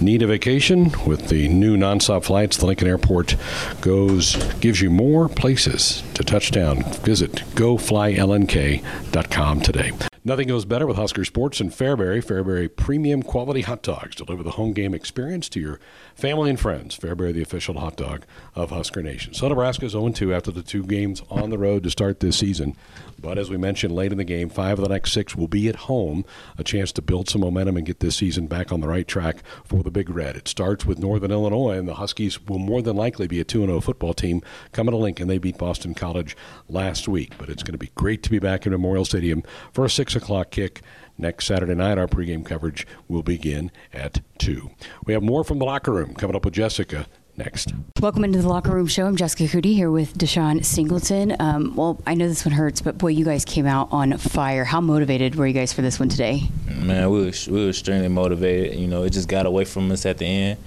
Need 0.00 0.22
a 0.22 0.26
vacation 0.26 0.92
with 1.06 1.28
the 1.28 1.48
new 1.48 1.76
nonstop 1.76 2.24
flights. 2.24 2.56
The 2.56 2.66
Lincoln 2.66 2.88
Airport 2.88 3.36
goes 3.80 4.34
gives 4.60 4.80
you 4.80 4.90
more 4.90 5.28
places 5.28 6.02
to 6.14 6.24
touch 6.24 6.50
down. 6.50 6.82
Visit 7.02 7.32
goflylnk.com 7.54 9.60
today. 9.60 9.92
Nothing 10.26 10.48
goes 10.48 10.64
better 10.64 10.86
with 10.86 10.96
Husker 10.96 11.22
Sports 11.22 11.60
and 11.60 11.70
Fairbury. 11.70 12.24
Fairbury 12.24 12.74
premium 12.74 13.22
quality 13.22 13.60
hot 13.60 13.82
dogs 13.82 14.16
deliver 14.16 14.42
the 14.42 14.52
home 14.52 14.72
game 14.72 14.94
experience 14.94 15.50
to 15.50 15.60
your 15.60 15.80
family 16.14 16.48
and 16.48 16.58
friends. 16.58 16.98
Fairbury, 16.98 17.34
the 17.34 17.42
official 17.42 17.78
hot 17.78 17.98
dog 17.98 18.24
of 18.54 18.70
Husker 18.70 19.02
Nation. 19.02 19.34
So 19.34 19.48
Nebraska 19.48 19.84
is 19.84 19.92
0 19.92 20.08
2 20.08 20.32
after 20.32 20.50
the 20.50 20.62
two 20.62 20.82
games 20.82 21.22
on 21.28 21.50
the 21.50 21.58
road 21.58 21.82
to 21.82 21.90
start 21.90 22.20
this 22.20 22.38
season. 22.38 22.74
But 23.20 23.36
as 23.36 23.50
we 23.50 23.58
mentioned 23.58 23.94
late 23.94 24.12
in 24.12 24.18
the 24.18 24.24
game, 24.24 24.48
five 24.48 24.78
of 24.78 24.82
the 24.82 24.94
next 24.94 25.12
six 25.12 25.36
will 25.36 25.46
be 25.46 25.68
at 25.68 25.76
home. 25.76 26.24
A 26.56 26.64
chance 26.64 26.90
to 26.92 27.02
build 27.02 27.28
some 27.28 27.42
momentum 27.42 27.76
and 27.76 27.84
get 27.84 28.00
this 28.00 28.16
season 28.16 28.46
back 28.46 28.72
on 28.72 28.80
the 28.80 28.88
right 28.88 29.06
track 29.06 29.42
for 29.64 29.82
the 29.82 29.90
Big 29.90 30.08
Red. 30.08 30.36
It 30.36 30.48
starts 30.48 30.86
with 30.86 30.98
Northern 30.98 31.32
Illinois, 31.32 31.76
and 31.76 31.86
the 31.86 31.96
Huskies 31.96 32.40
will 32.40 32.58
more 32.58 32.80
than 32.80 32.96
likely 32.96 33.26
be 33.26 33.40
a 33.40 33.44
2 33.44 33.66
0 33.66 33.78
football 33.82 34.14
team 34.14 34.40
coming 34.72 34.92
to 34.92 34.96
Lincoln. 34.98 35.28
They 35.28 35.36
beat 35.36 35.58
Boston 35.58 35.92
College 35.92 36.34
last 36.66 37.08
week. 37.08 37.34
But 37.36 37.50
it's 37.50 37.62
going 37.62 37.72
to 37.72 37.78
be 37.78 37.90
great 37.94 38.22
to 38.22 38.30
be 38.30 38.38
back 38.38 38.64
in 38.64 38.72
Memorial 38.72 39.04
Stadium 39.04 39.42
for 39.70 39.84
a 39.84 39.90
6 40.14 40.24
o'clock 40.24 40.50
kick. 40.50 40.82
Next 41.18 41.46
Saturday 41.46 41.74
night, 41.74 41.98
our 41.98 42.06
pregame 42.06 42.44
coverage 42.44 42.86
will 43.08 43.24
begin 43.24 43.72
at 43.92 44.20
2. 44.38 44.70
We 45.06 45.12
have 45.12 45.24
more 45.24 45.42
from 45.42 45.58
the 45.58 45.64
locker 45.64 45.92
room 45.92 46.14
coming 46.14 46.36
up 46.36 46.44
with 46.44 46.54
Jessica 46.54 47.06
next. 47.36 47.72
Welcome 48.00 48.22
into 48.22 48.40
the 48.40 48.48
Locker 48.48 48.70
Room 48.70 48.86
Show. 48.86 49.06
I'm 49.06 49.16
Jessica 49.16 49.44
Coody 49.44 49.74
here 49.74 49.90
with 49.90 50.16
DeShon 50.16 50.64
Singleton. 50.64 51.34
Um, 51.40 51.74
well, 51.74 52.00
I 52.06 52.14
know 52.14 52.28
this 52.28 52.44
one 52.44 52.54
hurts, 52.54 52.80
but 52.80 52.96
boy, 52.96 53.08
you 53.08 53.24
guys 53.24 53.44
came 53.44 53.66
out 53.66 53.88
on 53.90 54.16
fire. 54.18 54.64
How 54.64 54.80
motivated 54.80 55.34
were 55.34 55.48
you 55.48 55.52
guys 55.52 55.72
for 55.72 55.82
this 55.82 55.98
one 55.98 56.08
today? 56.08 56.42
Man, 56.68 57.10
we 57.10 57.24
were, 57.24 57.32
we 57.48 57.64
were 57.64 57.70
extremely 57.70 58.06
motivated. 58.06 58.78
You 58.78 58.86
know, 58.86 59.02
it 59.02 59.10
just 59.10 59.28
got 59.28 59.46
away 59.46 59.64
from 59.64 59.90
us 59.90 60.06
at 60.06 60.18
the 60.18 60.26
end, 60.26 60.60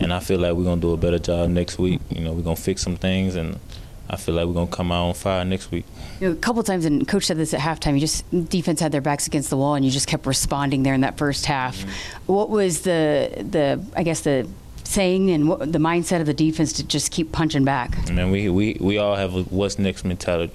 and 0.00 0.14
I 0.14 0.20
feel 0.20 0.38
like 0.38 0.54
we're 0.54 0.64
going 0.64 0.80
to 0.80 0.86
do 0.86 0.92
a 0.94 0.96
better 0.96 1.18
job 1.18 1.50
next 1.50 1.78
week. 1.78 2.00
You 2.08 2.22
know, 2.24 2.32
we're 2.32 2.42
going 2.42 2.56
to 2.56 2.62
fix 2.62 2.80
some 2.80 2.96
things, 2.96 3.34
and 3.34 3.60
I 4.08 4.16
feel 4.16 4.34
like 4.34 4.46
we're 4.46 4.52
gonna 4.52 4.66
come 4.66 4.92
out 4.92 5.08
on 5.08 5.14
fire 5.14 5.44
next 5.44 5.70
week. 5.70 5.84
You 6.20 6.28
know, 6.28 6.34
a 6.34 6.38
couple 6.38 6.62
times, 6.62 6.84
and 6.84 7.06
Coach 7.08 7.24
said 7.24 7.38
this 7.38 7.54
at 7.54 7.60
halftime. 7.60 7.94
You 7.94 8.00
just 8.00 8.24
defense 8.48 8.80
had 8.80 8.92
their 8.92 9.00
backs 9.00 9.26
against 9.26 9.50
the 9.50 9.56
wall, 9.56 9.74
and 9.74 9.84
you 9.84 9.90
just 9.90 10.06
kept 10.06 10.26
responding 10.26 10.82
there 10.82 10.94
in 10.94 11.00
that 11.00 11.16
first 11.16 11.46
half. 11.46 11.76
Mm-hmm. 11.76 12.32
What 12.32 12.50
was 12.50 12.82
the 12.82 13.30
the 13.50 13.84
I 13.96 14.02
guess 14.02 14.20
the 14.20 14.48
saying 14.84 15.30
and 15.30 15.48
what, 15.48 15.72
the 15.72 15.78
mindset 15.78 16.20
of 16.20 16.26
the 16.26 16.34
defense 16.34 16.74
to 16.74 16.84
just 16.84 17.10
keep 17.10 17.32
punching 17.32 17.64
back? 17.64 17.96
I 18.08 18.12
mean, 18.12 18.30
we 18.30 18.48
we 18.48 18.76
we 18.80 18.98
all 18.98 19.16
have 19.16 19.34
a 19.34 19.42
what's 19.44 19.78
next 19.78 20.04
mentality. 20.04 20.54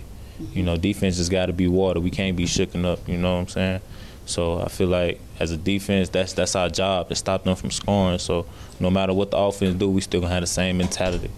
You 0.54 0.64
know, 0.64 0.78
defense 0.78 1.18
has 1.18 1.28
got 1.28 1.48
to 1.48 1.54
be 1.54 1.68
water. 1.68 2.00
We 2.00 2.12
can't 2.12 2.38
be 2.38 2.46
shooken 2.46 2.86
up. 2.86 3.08
You 3.10 3.18
know 3.18 3.34
what 3.34 3.42
I'm 3.42 3.48
saying? 3.48 3.82
So 4.26 4.62
I 4.62 4.68
feel 4.68 4.88
like 4.88 5.20
as 5.40 5.52
a 5.52 5.58
defense, 5.58 6.10
that's 6.10 6.34
that's 6.34 6.56
our 6.56 6.70
job 6.70 7.10
to 7.10 7.16
stop 7.16 7.44
them 7.44 7.56
from 7.56 7.72
scoring. 7.72 8.20
So 8.20 8.46
no 8.80 8.92
matter 8.92 9.14
what 9.14 9.32
the 9.32 9.38
offense 9.38 9.76
do, 9.76 9.90
we 9.90 10.02
still 10.02 10.22
gonna 10.22 10.34
have 10.34 10.42
the 10.42 10.48
same 10.48 10.78
mentality. 10.78 11.32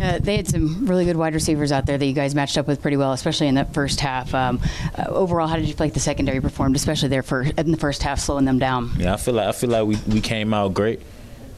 Uh, 0.00 0.18
they 0.18 0.36
had 0.36 0.48
some 0.48 0.86
really 0.86 1.04
good 1.04 1.16
wide 1.16 1.34
receivers 1.34 1.72
out 1.72 1.86
there 1.86 1.98
that 1.98 2.04
you 2.06 2.12
guys 2.12 2.34
matched 2.34 2.58
up 2.58 2.66
with 2.66 2.80
pretty 2.82 2.96
well, 2.96 3.12
especially 3.12 3.48
in 3.48 3.54
that 3.54 3.74
first 3.74 4.00
half. 4.00 4.34
Um, 4.34 4.60
uh, 4.96 5.04
overall, 5.08 5.46
how 5.46 5.56
did 5.56 5.66
you 5.66 5.74
feel 5.74 5.86
like 5.86 5.94
the 5.94 6.00
secondary 6.00 6.40
performed, 6.40 6.76
especially 6.76 7.08
there 7.08 7.22
for 7.22 7.42
in 7.42 7.70
the 7.70 7.76
first 7.76 8.02
half, 8.02 8.18
slowing 8.18 8.44
them 8.44 8.58
down? 8.58 8.92
Yeah, 8.98 9.14
I 9.14 9.16
feel 9.16 9.34
like 9.34 9.48
I 9.48 9.52
feel 9.52 9.70
like 9.70 9.86
we, 9.86 9.96
we 10.12 10.20
came 10.20 10.54
out 10.54 10.74
great. 10.74 11.00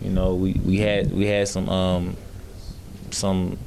You 0.00 0.10
know, 0.10 0.34
we, 0.34 0.54
we 0.64 0.78
had 0.78 1.12
we 1.12 1.26
had 1.26 1.48
some 1.48 1.68
um, 1.68 2.16
some 3.10 3.58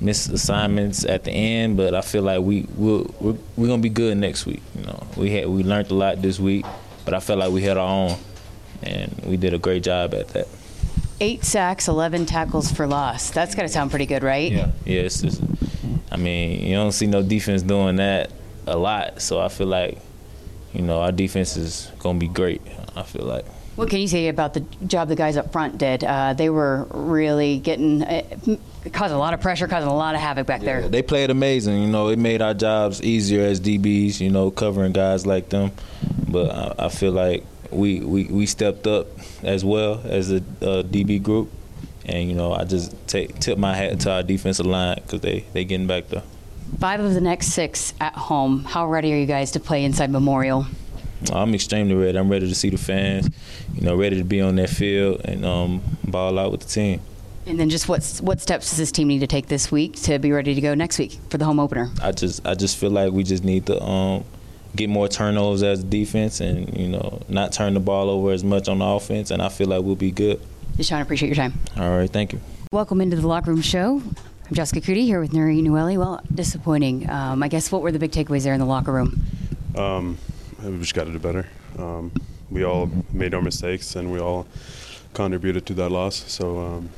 missed 0.00 0.30
assignments 0.30 1.04
at 1.04 1.24
the 1.24 1.30
end, 1.30 1.76
but 1.76 1.94
I 1.94 2.00
feel 2.00 2.22
like 2.22 2.40
we 2.40 2.66
we'll, 2.76 3.12
we're 3.20 3.36
we're 3.56 3.66
gonna 3.68 3.82
be 3.82 3.88
good 3.88 4.16
next 4.16 4.46
week. 4.46 4.62
You 4.74 4.84
know, 4.86 5.06
we 5.16 5.30
had 5.30 5.48
we 5.48 5.62
learned 5.62 5.90
a 5.90 5.94
lot 5.94 6.22
this 6.22 6.38
week, 6.38 6.64
but 7.04 7.14
I 7.14 7.20
felt 7.20 7.40
like 7.40 7.50
we 7.50 7.62
had 7.62 7.76
our 7.76 7.88
own, 7.88 8.18
and 8.82 9.20
we 9.24 9.36
did 9.36 9.54
a 9.54 9.58
great 9.58 9.82
job 9.82 10.14
at 10.14 10.28
that. 10.28 10.48
Eight 11.20 11.44
sacks, 11.44 11.88
11 11.88 12.26
tackles 12.26 12.70
for 12.70 12.86
loss. 12.86 13.30
That's 13.30 13.54
got 13.54 13.62
to 13.62 13.68
sound 13.68 13.90
pretty 13.90 14.06
good, 14.06 14.22
right? 14.22 14.52
Yeah. 14.52 14.70
Yeah. 14.84 15.00
It's 15.02 15.22
just, 15.22 15.42
I 16.12 16.16
mean, 16.16 16.62
you 16.62 16.74
don't 16.74 16.92
see 16.92 17.06
no 17.06 17.22
defense 17.22 17.62
doing 17.62 17.96
that 17.96 18.30
a 18.66 18.76
lot, 18.76 19.22
so 19.22 19.40
I 19.40 19.48
feel 19.48 19.66
like, 19.66 19.98
you 20.74 20.82
know, 20.82 21.00
our 21.00 21.12
defense 21.12 21.56
is 21.56 21.90
gonna 21.98 22.18
be 22.18 22.28
great. 22.28 22.60
I 22.94 23.02
feel 23.02 23.24
like. 23.24 23.46
What 23.76 23.90
can 23.90 24.00
you 24.00 24.08
say 24.08 24.28
about 24.28 24.54
the 24.54 24.60
job 24.86 25.08
the 25.08 25.16
guys 25.16 25.36
up 25.36 25.52
front 25.52 25.78
did? 25.78 26.02
Uh, 26.02 26.32
they 26.32 26.48
were 26.48 26.86
really 26.90 27.58
getting, 27.58 28.02
uh, 28.02 28.22
causing 28.92 29.16
a 29.16 29.18
lot 29.18 29.34
of 29.34 29.40
pressure, 29.40 29.68
causing 29.68 29.88
a 29.88 29.94
lot 29.94 30.14
of 30.14 30.20
havoc 30.20 30.46
back 30.46 30.62
yeah, 30.62 30.80
there. 30.80 30.88
They 30.88 31.02
played 31.02 31.30
amazing. 31.30 31.82
You 31.82 31.88
know, 31.88 32.08
it 32.08 32.18
made 32.18 32.40
our 32.40 32.54
jobs 32.54 33.02
easier 33.02 33.42
as 33.42 33.60
DBs. 33.60 34.20
You 34.20 34.30
know, 34.30 34.50
covering 34.50 34.92
guys 34.92 35.26
like 35.26 35.50
them. 35.50 35.72
But 36.28 36.50
I, 36.50 36.86
I 36.86 36.88
feel 36.88 37.12
like 37.12 37.44
we, 37.70 38.00
we 38.00 38.24
we 38.24 38.46
stepped 38.46 38.86
up 38.86 39.06
as 39.42 39.64
well 39.64 40.00
as 40.04 40.30
a 40.30 40.36
uh, 40.36 40.82
DB 40.82 41.22
group, 41.22 41.50
and 42.04 42.28
you 42.28 42.34
know, 42.34 42.52
I 42.52 42.64
just 42.64 42.94
take 43.06 43.38
tip 43.38 43.58
my 43.58 43.74
hat 43.74 44.00
to 44.00 44.12
our 44.12 44.22
defensive 44.22 44.66
line 44.66 44.96
because 44.96 45.20
they 45.20 45.44
they 45.52 45.64
getting 45.64 45.86
back 45.86 46.08
there. 46.08 46.22
Five 46.80 47.00
of 47.00 47.14
the 47.14 47.20
next 47.20 47.48
six 47.48 47.94
at 48.00 48.14
home. 48.14 48.64
How 48.64 48.86
ready 48.86 49.12
are 49.12 49.16
you 49.16 49.26
guys 49.26 49.52
to 49.52 49.60
play 49.60 49.84
inside 49.84 50.10
Memorial? 50.10 50.66
I'm 51.32 51.54
extremely 51.54 51.94
ready. 51.94 52.18
I'm 52.18 52.28
ready 52.28 52.48
to 52.48 52.54
see 52.54 52.70
the 52.70 52.78
fans, 52.78 53.30
you 53.74 53.82
know, 53.82 53.96
ready 53.96 54.18
to 54.18 54.24
be 54.24 54.40
on 54.40 54.56
that 54.56 54.68
field 54.68 55.22
and 55.24 55.44
um, 55.44 55.82
ball 56.04 56.38
out 56.38 56.52
with 56.52 56.60
the 56.62 56.68
team. 56.68 57.00
And 57.46 57.60
then 57.60 57.70
just 57.70 57.88
what 57.88 58.04
what 58.22 58.40
steps 58.40 58.70
does 58.70 58.78
this 58.78 58.90
team 58.90 59.08
need 59.08 59.20
to 59.20 59.26
take 59.26 59.46
this 59.46 59.70
week 59.70 59.94
to 60.02 60.18
be 60.18 60.32
ready 60.32 60.54
to 60.54 60.60
go 60.60 60.74
next 60.74 60.98
week 60.98 61.18
for 61.30 61.38
the 61.38 61.44
home 61.44 61.60
opener? 61.60 61.90
I 62.02 62.10
just 62.10 62.44
I 62.44 62.54
just 62.54 62.76
feel 62.76 62.90
like 62.90 63.12
we 63.12 63.22
just 63.22 63.44
need 63.44 63.66
to 63.66 63.80
um, 63.82 64.24
get 64.76 64.90
more 64.90 65.08
turnovers 65.08 65.62
as 65.62 65.80
a 65.80 65.84
defense 65.84 66.40
and 66.40 66.76
you 66.76 66.88
know 66.88 67.22
not 67.28 67.52
turn 67.52 67.74
the 67.74 67.80
ball 67.80 68.08
over 68.10 68.32
as 68.32 68.44
much 68.44 68.68
on 68.68 68.78
the 68.78 68.84
offense, 68.84 69.30
and 69.30 69.42
I 69.42 69.48
feel 69.48 69.68
like 69.68 69.82
we'll 69.82 69.96
be 69.96 70.10
good. 70.10 70.40
DeShon, 70.76 71.00
appreciate 71.00 71.28
your 71.28 71.36
time. 71.36 71.54
All 71.76 71.96
right, 71.96 72.10
thank 72.10 72.32
you. 72.32 72.40
Welcome 72.70 73.00
into 73.00 73.16
the 73.16 73.26
locker 73.26 73.50
room 73.50 73.62
show. 73.62 74.02
I'm 74.48 74.54
Jessica 74.54 74.80
Coody 74.80 75.04
here 75.04 75.20
with 75.20 75.32
Nouri 75.32 75.62
Nouili. 75.62 75.96
Well, 75.96 76.20
disappointing. 76.32 77.08
Um, 77.08 77.42
I 77.42 77.48
guess 77.48 77.72
what 77.72 77.82
were 77.82 77.90
the 77.90 77.98
big 77.98 78.12
takeaways 78.12 78.44
there 78.44 78.52
in 78.52 78.60
the 78.60 78.66
locker 78.66 78.92
room? 78.92 79.24
Um, 79.74 80.18
we 80.62 80.78
just 80.78 80.94
got 80.94 81.04
to 81.04 81.12
do 81.12 81.18
better. 81.18 81.48
Um, 81.78 82.12
we 82.50 82.64
all 82.64 82.90
made 83.12 83.34
our 83.34 83.42
mistakes 83.42 83.96
and 83.96 84.12
we 84.12 84.20
all 84.20 84.46
contributed 85.14 85.66
to 85.66 85.74
that 85.74 85.90
loss. 85.90 86.30
So 86.30 86.60
um, 86.60 86.90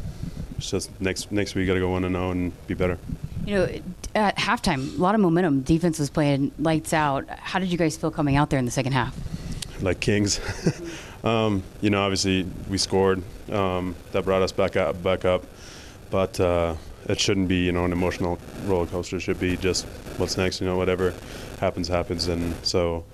it's 0.57 0.71
just 0.71 1.01
next 1.01 1.31
next 1.33 1.55
week 1.55 1.67
got 1.67 1.75
to 1.75 1.81
go 1.81 1.91
one 1.91 2.05
and 2.05 2.15
zero 2.15 2.33
and 2.33 2.67
be 2.67 2.75
better. 2.75 2.99
You 3.47 3.55
know, 3.55 3.69
at 4.19 4.37
halftime, 4.37 4.99
a 4.99 5.01
lot 5.01 5.15
of 5.15 5.21
momentum. 5.21 5.63
Defense 5.63 5.99
was 5.99 6.11
playing 6.11 6.53
lights 6.59 6.93
out. 6.93 7.29
How 7.29 7.59
did 7.59 7.71
you 7.71 7.79
guys 7.79 7.97
feel 7.97 8.11
coming 8.11 8.37
out 8.37 8.51
there 8.51 8.59
in 8.59 8.65
the 8.65 8.71
second 8.71 8.93
half? 8.93 9.17
Like 9.81 10.01
kings. 10.01 10.41
um, 11.25 11.63
you 11.81 11.91
know, 11.91 12.03
obviously 12.03 12.47
we 12.69 12.79
scored. 12.79 13.23
Um, 13.51 13.95
that 14.13 14.25
brought 14.25 14.43
us 14.43 14.53
back 14.53 14.77
up, 14.77 15.03
back 15.03 15.25
up. 15.25 15.45
But 16.11 16.39
uh, 16.41 16.75
it 17.09 17.21
shouldn't 17.21 17.49
be, 17.49 17.65
you 17.65 17.73
know, 17.73 17.85
an 17.85 17.93
emotional 17.93 18.39
roller 18.65 18.87
coaster. 18.87 19.17
It 19.17 19.21
should 19.21 19.39
be 19.39 19.57
just 19.57 19.85
what's 20.17 20.37
next. 20.37 20.61
You 20.61 20.67
know, 20.67 20.77
whatever 20.77 21.15
happens, 21.61 21.89
happens. 21.89 22.29
And 22.29 22.55
so 22.67 23.05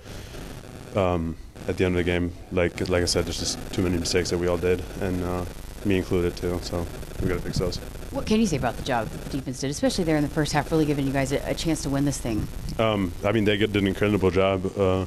um, 0.95 1.37
at 1.67 1.77
the 1.77 1.85
end 1.85 1.97
of 1.97 2.03
the 2.05 2.09
game, 2.11 2.33
like 2.51 2.89
like 2.89 3.03
I 3.03 3.05
said, 3.05 3.25
there's 3.25 3.39
just 3.39 3.59
too 3.73 3.81
many 3.81 3.97
mistakes 3.97 4.29
that 4.31 4.37
we 4.37 4.47
all 4.47 4.57
did, 4.57 4.81
and 5.01 5.23
uh, 5.23 5.45
me 5.85 5.97
included 5.97 6.35
too. 6.35 6.59
So 6.63 6.85
we 7.21 7.27
got 7.27 7.35
to 7.35 7.41
fix 7.41 7.59
those. 7.59 7.79
What 8.15 8.25
can 8.25 8.39
you 8.39 8.47
say 8.47 8.55
about 8.55 8.77
the 8.77 8.83
job 8.83 9.09
the 9.09 9.29
defense 9.29 9.59
did, 9.59 9.69
especially 9.69 10.05
there 10.05 10.15
in 10.15 10.23
the 10.23 10.29
first 10.29 10.53
half, 10.53 10.71
really 10.71 10.85
giving 10.85 11.05
you 11.05 11.11
guys 11.11 11.33
a, 11.33 11.49
a 11.49 11.53
chance 11.53 11.83
to 11.83 11.89
win 11.89 12.05
this 12.05 12.17
thing? 12.17 12.47
Um, 12.79 13.11
I 13.25 13.33
mean, 13.33 13.43
they 13.43 13.57
did 13.57 13.75
an 13.75 13.87
incredible 13.87 14.31
job. 14.31 14.65
Uh, 14.77 15.05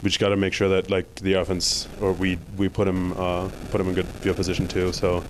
we 0.00 0.10
just 0.10 0.20
got 0.20 0.28
to 0.28 0.36
make 0.36 0.52
sure 0.52 0.68
that 0.68 0.88
like 0.88 1.12
the 1.16 1.32
offense, 1.32 1.88
or 2.00 2.12
we 2.12 2.38
we 2.56 2.68
put 2.68 2.84
them 2.84 3.12
uh, 3.18 3.48
put 3.72 3.78
them 3.78 3.88
in 3.88 3.94
good 3.94 4.06
field 4.06 4.36
position 4.36 4.68
too. 4.68 4.92
So 4.92 5.24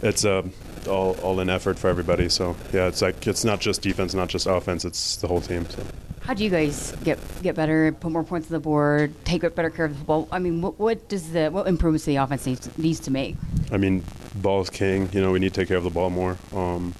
it's 0.00 0.24
uh, 0.24 0.42
all 0.88 1.18
all 1.22 1.40
in 1.40 1.50
effort 1.50 1.76
for 1.76 1.88
everybody. 1.88 2.28
So 2.28 2.54
yeah, 2.72 2.86
it's 2.86 3.02
like 3.02 3.26
it's 3.26 3.44
not 3.44 3.58
just 3.58 3.82
defense, 3.82 4.14
not 4.14 4.28
just 4.28 4.46
offense. 4.46 4.84
It's 4.84 5.16
the 5.16 5.26
whole 5.26 5.40
team. 5.40 5.68
So. 5.68 5.82
How 6.20 6.34
do 6.34 6.44
you 6.44 6.50
guys 6.50 6.94
get 7.02 7.18
get 7.42 7.56
better, 7.56 7.90
put 7.90 8.12
more 8.12 8.22
points 8.22 8.46
on 8.46 8.52
the 8.52 8.60
board, 8.60 9.12
take 9.24 9.42
better 9.56 9.70
care 9.70 9.86
of 9.86 9.98
the 9.98 10.04
ball? 10.04 10.28
I 10.30 10.38
mean, 10.38 10.60
what, 10.60 10.78
what 10.78 11.08
does 11.08 11.32
the 11.32 11.48
what 11.48 11.66
improvements 11.66 12.04
the 12.04 12.14
offense 12.14 12.46
needs 12.46 12.78
needs 12.78 13.00
to 13.00 13.10
make? 13.10 13.34
I 13.72 13.76
mean, 13.76 14.04
ball 14.34 14.60
is 14.60 14.70
king. 14.70 15.08
You 15.12 15.20
know, 15.20 15.32
we 15.32 15.38
need 15.38 15.54
to 15.54 15.60
take 15.60 15.68
care 15.68 15.76
of 15.76 15.84
the 15.84 15.90
ball 15.90 16.10
more. 16.10 16.36
Um, 16.52 16.94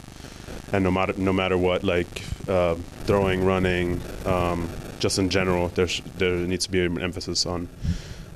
and 0.73 0.85
no 0.85 0.91
matter 0.91 1.15
no 1.17 1.33
matter 1.33 1.59
what, 1.59 1.83
like 1.83 2.23
uh, 2.49 2.77
throwing, 3.05 3.45
running, 3.45 4.01
um, 4.25 4.69
just 5.01 5.19
in 5.19 5.29
general, 5.31 5.69
there's 5.69 6.01
there 6.17 6.37
needs 6.37 6.67
to 6.67 6.71
be 6.71 6.85
an 6.85 7.01
emphasis 7.01 7.47
on 7.47 7.69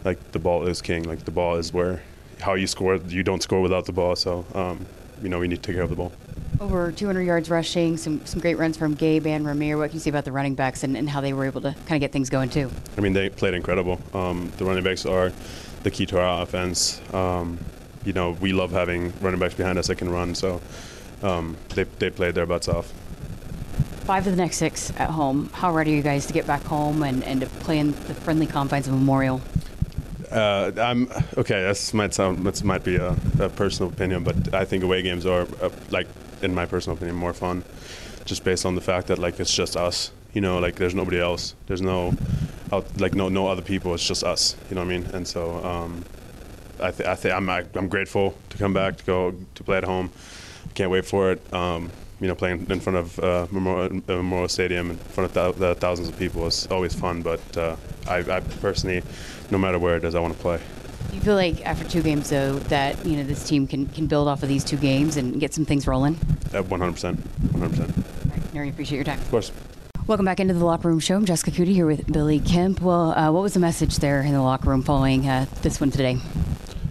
like 0.04 0.32
the 0.32 0.38
ball 0.38 0.66
is 0.66 0.82
king. 0.82 1.04
Like 1.04 1.24
the 1.24 1.30
ball 1.30 1.56
is 1.56 1.72
where 1.72 2.02
how 2.40 2.54
you 2.54 2.66
score. 2.66 2.96
You 2.96 3.22
don't 3.22 3.42
score 3.42 3.60
without 3.60 3.86
the 3.86 3.92
ball. 3.92 4.16
So 4.16 4.44
um, 4.54 4.86
you 5.22 5.28
know 5.28 5.38
we 5.38 5.48
need 5.48 5.56
to 5.56 5.62
take 5.62 5.76
care 5.76 5.84
of 5.84 5.90
the 5.90 5.96
ball. 5.96 6.12
Over 6.60 6.92
200 6.92 7.22
yards 7.22 7.50
rushing, 7.50 7.96
some 7.96 8.24
some 8.26 8.40
great 8.40 8.58
runs 8.58 8.76
from 8.76 8.94
Gabe 8.94 9.26
and 9.26 9.46
Rahmir. 9.46 9.78
What 9.78 9.90
can 9.90 9.96
you 9.96 10.00
say 10.00 10.10
about 10.10 10.24
the 10.24 10.32
running 10.32 10.54
backs 10.54 10.82
and, 10.82 10.96
and 10.96 11.08
how 11.08 11.20
they 11.20 11.32
were 11.32 11.44
able 11.44 11.60
to 11.60 11.72
kind 11.86 11.92
of 11.92 12.00
get 12.00 12.12
things 12.12 12.30
going 12.30 12.50
too? 12.50 12.70
I 12.96 13.00
mean, 13.00 13.12
they 13.12 13.28
played 13.28 13.54
incredible. 13.54 14.00
Um, 14.12 14.52
the 14.56 14.64
running 14.64 14.82
backs 14.82 15.06
are 15.06 15.32
the 15.84 15.90
key 15.90 16.06
to 16.06 16.20
our 16.20 16.42
offense. 16.42 17.00
Um, 17.12 17.58
you 18.04 18.12
know, 18.12 18.32
we 18.32 18.52
love 18.52 18.72
having 18.72 19.12
running 19.20 19.40
backs 19.40 19.54
behind 19.54 19.78
us 19.78 19.86
that 19.88 19.96
can 19.96 20.10
run. 20.10 20.34
So 20.34 20.60
um, 21.22 21.56
they 21.74 21.84
they 21.84 22.10
played 22.10 22.34
their 22.34 22.46
butts 22.46 22.68
off. 22.68 22.92
Five 24.04 24.26
of 24.26 24.36
the 24.36 24.42
next 24.42 24.58
six 24.58 24.92
at 24.98 25.10
home. 25.10 25.48
How 25.54 25.72
ready 25.72 25.94
are 25.94 25.96
you 25.96 26.02
guys 26.02 26.26
to 26.26 26.34
get 26.34 26.46
back 26.46 26.62
home 26.64 27.02
and, 27.02 27.24
and 27.24 27.40
to 27.40 27.46
play 27.46 27.78
in 27.78 27.92
the 27.92 28.14
friendly 28.14 28.46
confines 28.46 28.86
of 28.86 28.92
Memorial? 28.92 29.40
Uh, 30.30 30.72
I'm 30.76 31.08
okay. 31.38 31.62
This 31.62 31.94
might 31.94 32.12
sound 32.12 32.44
this 32.44 32.62
might 32.64 32.84
be 32.84 32.96
a, 32.96 33.16
a 33.40 33.48
personal 33.48 33.92
opinion, 33.92 34.24
but 34.24 34.52
I 34.52 34.64
think 34.64 34.84
away 34.84 35.00
games 35.02 35.24
are 35.24 35.46
uh, 35.62 35.70
like, 35.90 36.06
in 36.42 36.54
my 36.54 36.66
personal 36.66 36.96
opinion, 36.96 37.16
more 37.16 37.32
fun, 37.32 37.64
just 38.24 38.44
based 38.44 38.66
on 38.66 38.74
the 38.74 38.80
fact 38.80 39.06
that 39.06 39.18
like 39.18 39.40
it's 39.40 39.54
just 39.54 39.76
us. 39.76 40.10
You 40.32 40.40
know, 40.40 40.58
like 40.58 40.74
there's 40.74 40.94
nobody 40.94 41.20
else. 41.20 41.54
There's 41.68 41.80
no, 41.80 42.14
out, 42.72 42.84
like 43.00 43.14
no 43.14 43.28
no 43.28 43.46
other 43.46 43.62
people. 43.62 43.94
It's 43.94 44.06
just 44.06 44.24
us. 44.24 44.56
You 44.68 44.74
know 44.74 44.84
what 44.84 44.92
I 44.92 44.98
mean? 44.98 45.06
And 45.14 45.26
so 45.28 45.64
um, 45.64 46.04
I 46.80 46.90
th- 46.90 47.08
I 47.08 47.14
think 47.14 47.34
I'm 47.34 47.48
I'm 47.48 47.88
grateful 47.88 48.34
to 48.50 48.58
come 48.58 48.72
back 48.72 48.96
to 48.98 49.04
go 49.04 49.34
to 49.54 49.64
play 49.64 49.76
at 49.78 49.84
home. 49.84 50.10
Can't 50.74 50.90
wait 50.90 51.04
for 51.04 51.32
it. 51.32 51.54
Um, 51.54 51.90
you 52.20 52.28
know, 52.28 52.34
playing 52.34 52.66
in 52.70 52.80
front 52.80 52.96
of 52.96 53.18
uh, 53.18 53.46
Memorial, 53.50 54.00
Memorial, 54.06 54.48
Stadium 54.48 54.90
in 54.90 54.96
front 54.96 55.30
of 55.30 55.34
th- 55.34 55.56
the 55.56 55.74
thousands 55.74 56.08
of 56.08 56.18
people 56.18 56.46
is 56.46 56.66
always 56.68 56.94
fun. 56.94 57.22
But 57.22 57.56
uh, 57.56 57.76
I, 58.08 58.18
I, 58.18 58.40
personally, 58.40 59.02
no 59.50 59.58
matter 59.58 59.78
where 59.78 59.96
it 59.96 60.04
is, 60.04 60.14
I 60.14 60.20
want 60.20 60.34
to 60.34 60.40
play. 60.40 60.60
You 61.12 61.20
feel 61.20 61.34
like 61.34 61.64
after 61.66 61.86
two 61.86 62.02
games, 62.02 62.30
though, 62.30 62.58
that 62.70 63.04
you 63.04 63.16
know 63.16 63.24
this 63.24 63.46
team 63.46 63.66
can, 63.66 63.86
can 63.86 64.06
build 64.06 64.26
off 64.28 64.42
of 64.42 64.48
these 64.48 64.64
two 64.64 64.76
games 64.76 65.16
and 65.16 65.38
get 65.38 65.52
some 65.54 65.64
things 65.64 65.86
rolling? 65.86 66.18
At 66.52 66.66
100 66.68 66.92
percent, 66.92 67.18
100 67.52 67.70
percent. 67.70 67.94
Nouri, 68.54 68.70
appreciate 68.70 68.96
your 68.96 69.04
time. 69.04 69.18
Of 69.18 69.30
course. 69.30 69.52
Welcome 70.06 70.26
back 70.26 70.38
into 70.38 70.52
the 70.52 70.66
locker 70.66 70.88
room 70.88 71.00
show. 71.00 71.16
I'm 71.16 71.24
Jessica 71.24 71.50
Coody 71.50 71.72
here 71.72 71.86
with 71.86 72.12
Billy 72.12 72.38
Kemp. 72.38 72.82
Well, 72.82 73.12
uh, 73.12 73.32
what 73.32 73.42
was 73.42 73.54
the 73.54 73.60
message 73.60 73.96
there 73.96 74.20
in 74.20 74.34
the 74.34 74.42
locker 74.42 74.68
room 74.68 74.82
following 74.82 75.26
uh, 75.26 75.46
this 75.62 75.80
one 75.80 75.90
today? 75.90 76.18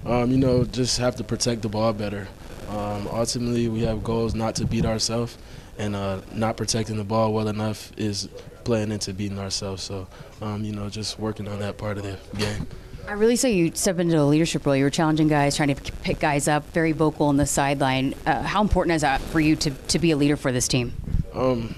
Um, 0.03 0.31
you 0.31 0.37
know, 0.37 0.63
just 0.63 0.97
have 0.97 1.15
to 1.17 1.23
protect 1.23 1.61
the 1.61 1.69
ball 1.69 1.93
better. 1.93 2.27
Um, 2.69 3.07
ultimately, 3.11 3.67
we 3.67 3.81
have 3.81 4.03
goals 4.03 4.33
not 4.33 4.55
to 4.55 4.65
beat 4.65 4.83
ourselves, 4.83 5.37
and 5.77 5.95
uh, 5.95 6.21
not 6.33 6.57
protecting 6.57 6.97
the 6.97 7.03
ball 7.03 7.31
well 7.33 7.49
enough 7.49 7.91
is 7.97 8.29
playing 8.63 8.91
into 8.91 9.13
beating 9.13 9.37
ourselves. 9.37 9.83
So, 9.83 10.07
um, 10.41 10.63
you 10.63 10.73
know, 10.73 10.89
just 10.89 11.19
working 11.19 11.47
on 11.47 11.59
that 11.59 11.77
part 11.77 11.99
of 11.99 12.03
the 12.03 12.17
game. 12.39 12.65
I 13.07 13.11
really 13.11 13.35
saw 13.35 13.47
you 13.47 13.71
step 13.75 13.99
into 13.99 14.19
a 14.19 14.25
leadership 14.25 14.65
role. 14.65 14.75
You 14.75 14.85
were 14.85 14.89
challenging 14.89 15.27
guys, 15.27 15.55
trying 15.55 15.75
to 15.75 15.91
pick 16.01 16.17
guys 16.17 16.47
up, 16.47 16.65
very 16.71 16.93
vocal 16.93 17.27
on 17.27 17.37
the 17.37 17.45
sideline. 17.45 18.15
Uh, 18.25 18.41
how 18.41 18.63
important 18.63 18.95
is 18.95 19.03
that 19.03 19.21
for 19.21 19.39
you 19.39 19.55
to, 19.57 19.69
to 19.69 19.99
be 19.99 20.09
a 20.09 20.17
leader 20.17 20.35
for 20.35 20.51
this 20.51 20.67
team? 20.67 20.93
Um, 21.35 21.75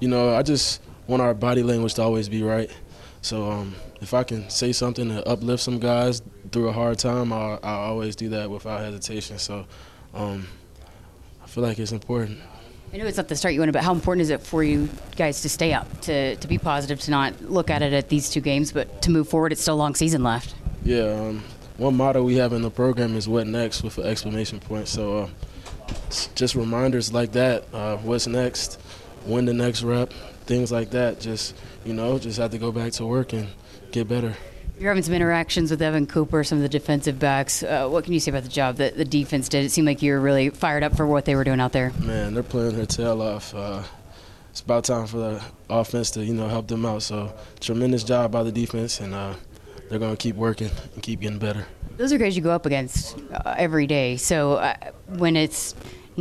you 0.00 0.08
know, 0.08 0.34
I 0.34 0.42
just 0.42 0.80
want 1.06 1.22
our 1.22 1.34
body 1.34 1.62
language 1.62 1.94
to 1.94 2.02
always 2.02 2.28
be 2.28 2.42
right. 2.42 2.70
So 3.22 3.50
um, 3.50 3.74
if 4.00 4.14
I 4.14 4.22
can 4.22 4.48
say 4.48 4.72
something 4.72 5.08
to 5.08 5.26
uplift 5.28 5.62
some 5.62 5.78
guys 5.78 6.22
through 6.52 6.68
a 6.68 6.72
hard 6.72 6.98
time, 6.98 7.32
I 7.32 7.58
I 7.62 7.72
always 7.72 8.16
do 8.16 8.28
that 8.30 8.48
without 8.50 8.80
hesitation. 8.80 9.38
So 9.38 9.66
um, 10.14 10.46
I 11.42 11.46
feel 11.46 11.64
like 11.64 11.78
it's 11.78 11.92
important. 11.92 12.38
I 12.92 12.96
know 12.96 13.06
it's 13.06 13.18
not 13.18 13.28
the 13.28 13.36
start 13.36 13.52
you 13.52 13.60
wanted, 13.60 13.72
but 13.72 13.84
how 13.84 13.92
important 13.92 14.22
is 14.22 14.30
it 14.30 14.40
for 14.40 14.64
you 14.64 14.88
guys 15.14 15.42
to 15.42 15.48
stay 15.50 15.74
up, 15.74 16.00
to, 16.02 16.36
to 16.36 16.48
be 16.48 16.56
positive, 16.56 16.98
to 17.00 17.10
not 17.10 17.38
look 17.42 17.68
at 17.68 17.82
it 17.82 17.92
at 17.92 18.08
these 18.08 18.30
two 18.30 18.40
games, 18.40 18.72
but 18.72 19.02
to 19.02 19.10
move 19.10 19.28
forward? 19.28 19.52
It's 19.52 19.60
still 19.60 19.74
a 19.74 19.76
long 19.76 19.94
season 19.94 20.22
left. 20.22 20.54
Yeah, 20.84 21.02
um, 21.02 21.44
one 21.76 21.96
motto 21.96 22.22
we 22.22 22.36
have 22.36 22.54
in 22.54 22.62
the 22.62 22.70
program 22.70 23.14
is 23.14 23.28
"What 23.28 23.46
next?" 23.46 23.82
with 23.82 23.98
an 23.98 24.06
exclamation 24.06 24.58
point. 24.58 24.88
So 24.88 25.18
uh, 25.18 25.28
just 26.34 26.54
reminders 26.54 27.12
like 27.12 27.32
that. 27.32 27.64
Uh, 27.74 27.98
what's 27.98 28.26
next? 28.26 28.80
When 29.28 29.44
the 29.44 29.52
next 29.52 29.82
rep? 29.82 30.12
Things 30.46 30.72
like 30.72 30.90
that. 30.90 31.20
Just 31.20 31.54
you 31.84 31.92
know, 31.92 32.18
just 32.18 32.38
have 32.38 32.50
to 32.52 32.58
go 32.58 32.72
back 32.72 32.92
to 32.92 33.06
work 33.06 33.34
and 33.34 33.48
get 33.92 34.08
better. 34.08 34.34
You're 34.78 34.90
having 34.90 35.02
some 35.02 35.14
interactions 35.14 35.70
with 35.70 35.82
Evan 35.82 36.06
Cooper, 36.06 36.44
some 36.44 36.58
of 36.58 36.62
the 36.62 36.68
defensive 36.68 37.18
backs. 37.18 37.62
Uh, 37.62 37.88
what 37.88 38.04
can 38.04 38.12
you 38.12 38.20
say 38.20 38.30
about 38.30 38.44
the 38.44 38.48
job 38.48 38.76
that 38.76 38.96
the 38.96 39.04
defense 39.04 39.48
did? 39.48 39.64
It 39.64 39.70
seemed 39.70 39.86
like 39.86 40.02
you 40.02 40.12
were 40.12 40.20
really 40.20 40.50
fired 40.50 40.82
up 40.82 40.96
for 40.96 41.06
what 41.06 41.24
they 41.24 41.34
were 41.34 41.44
doing 41.44 41.60
out 41.60 41.72
there. 41.72 41.92
Man, 41.98 42.32
they're 42.32 42.42
playing 42.42 42.76
their 42.76 42.86
tail 42.86 43.20
off. 43.20 43.54
Uh, 43.54 43.82
it's 44.50 44.60
about 44.60 44.84
time 44.84 45.06
for 45.06 45.18
the 45.18 45.42
offense 45.68 46.10
to 46.12 46.24
you 46.24 46.32
know 46.32 46.48
help 46.48 46.68
them 46.68 46.86
out. 46.86 47.02
So 47.02 47.32
tremendous 47.60 48.04
job 48.04 48.32
by 48.32 48.44
the 48.44 48.52
defense, 48.52 49.00
and 49.00 49.14
uh, 49.14 49.34
they're 49.90 49.98
going 49.98 50.16
to 50.16 50.22
keep 50.22 50.36
working 50.36 50.70
and 50.94 51.02
keep 51.02 51.20
getting 51.20 51.38
better. 51.38 51.66
Those 51.96 52.12
are 52.12 52.18
guys 52.18 52.36
you 52.36 52.42
go 52.42 52.52
up 52.52 52.64
against 52.64 53.18
uh, 53.32 53.54
every 53.58 53.88
day. 53.88 54.16
So 54.16 54.54
uh, 54.54 54.74
when 55.06 55.36
it's 55.36 55.74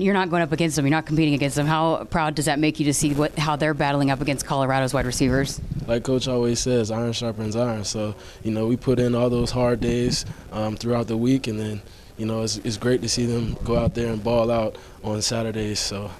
you're 0.03 0.13
not 0.13 0.29
going 0.29 0.41
up 0.41 0.51
against 0.51 0.75
them, 0.75 0.85
you're 0.85 0.91
not 0.91 1.05
competing 1.05 1.33
against 1.33 1.55
them. 1.55 1.65
How 1.65 2.03
proud 2.05 2.35
does 2.35 2.45
that 2.45 2.59
make 2.59 2.79
you 2.79 2.85
to 2.85 2.93
see 2.93 3.13
what 3.13 3.37
how 3.37 3.55
they're 3.55 3.73
battling 3.73 4.11
up 4.11 4.21
against 4.21 4.45
Colorado's 4.45 4.93
wide 4.93 5.05
receivers? 5.05 5.59
Like 5.87 6.03
Coach 6.03 6.27
always 6.27 6.59
says, 6.59 6.91
iron 6.91 7.13
sharpens 7.13 7.55
iron. 7.55 7.83
So 7.83 8.15
you 8.43 8.51
know 8.51 8.67
we 8.67 8.77
put 8.77 8.99
in 8.99 9.15
all 9.15 9.29
those 9.29 9.51
hard 9.51 9.79
days 9.79 10.25
um, 10.51 10.75
throughout 10.75 11.07
the 11.07 11.17
week, 11.17 11.47
and 11.47 11.59
then 11.59 11.81
you 12.17 12.25
know 12.25 12.43
it's, 12.43 12.57
it's 12.57 12.77
great 12.77 13.01
to 13.01 13.09
see 13.09 13.25
them 13.25 13.57
go 13.63 13.77
out 13.77 13.95
there 13.95 14.11
and 14.11 14.23
ball 14.23 14.51
out 14.51 14.75
on 15.03 15.21
Saturdays. 15.21 15.79
So 15.79 16.11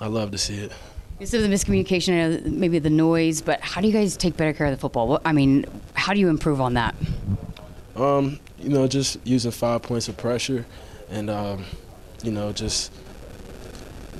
I 0.00 0.06
love 0.06 0.32
to 0.32 0.38
see 0.38 0.58
it. 0.58 0.72
of 1.20 1.30
the 1.30 1.38
miscommunication, 1.48 2.44
maybe 2.46 2.80
the 2.80 2.90
noise, 2.90 3.40
but 3.40 3.60
how 3.60 3.80
do 3.80 3.86
you 3.86 3.92
guys 3.92 4.16
take 4.16 4.36
better 4.36 4.52
care 4.52 4.66
of 4.66 4.72
the 4.72 4.80
football? 4.80 5.20
I 5.24 5.32
mean, 5.32 5.64
how 5.94 6.12
do 6.12 6.18
you 6.18 6.28
improve 6.28 6.60
on 6.60 6.74
that? 6.74 6.96
Um, 7.94 8.40
you 8.58 8.70
know, 8.70 8.88
just 8.88 9.18
using 9.24 9.52
five 9.52 9.82
points 9.82 10.08
of 10.08 10.16
pressure, 10.16 10.66
and 11.08 11.30
um, 11.30 11.64
you 12.24 12.32
know, 12.32 12.52
just 12.52 12.90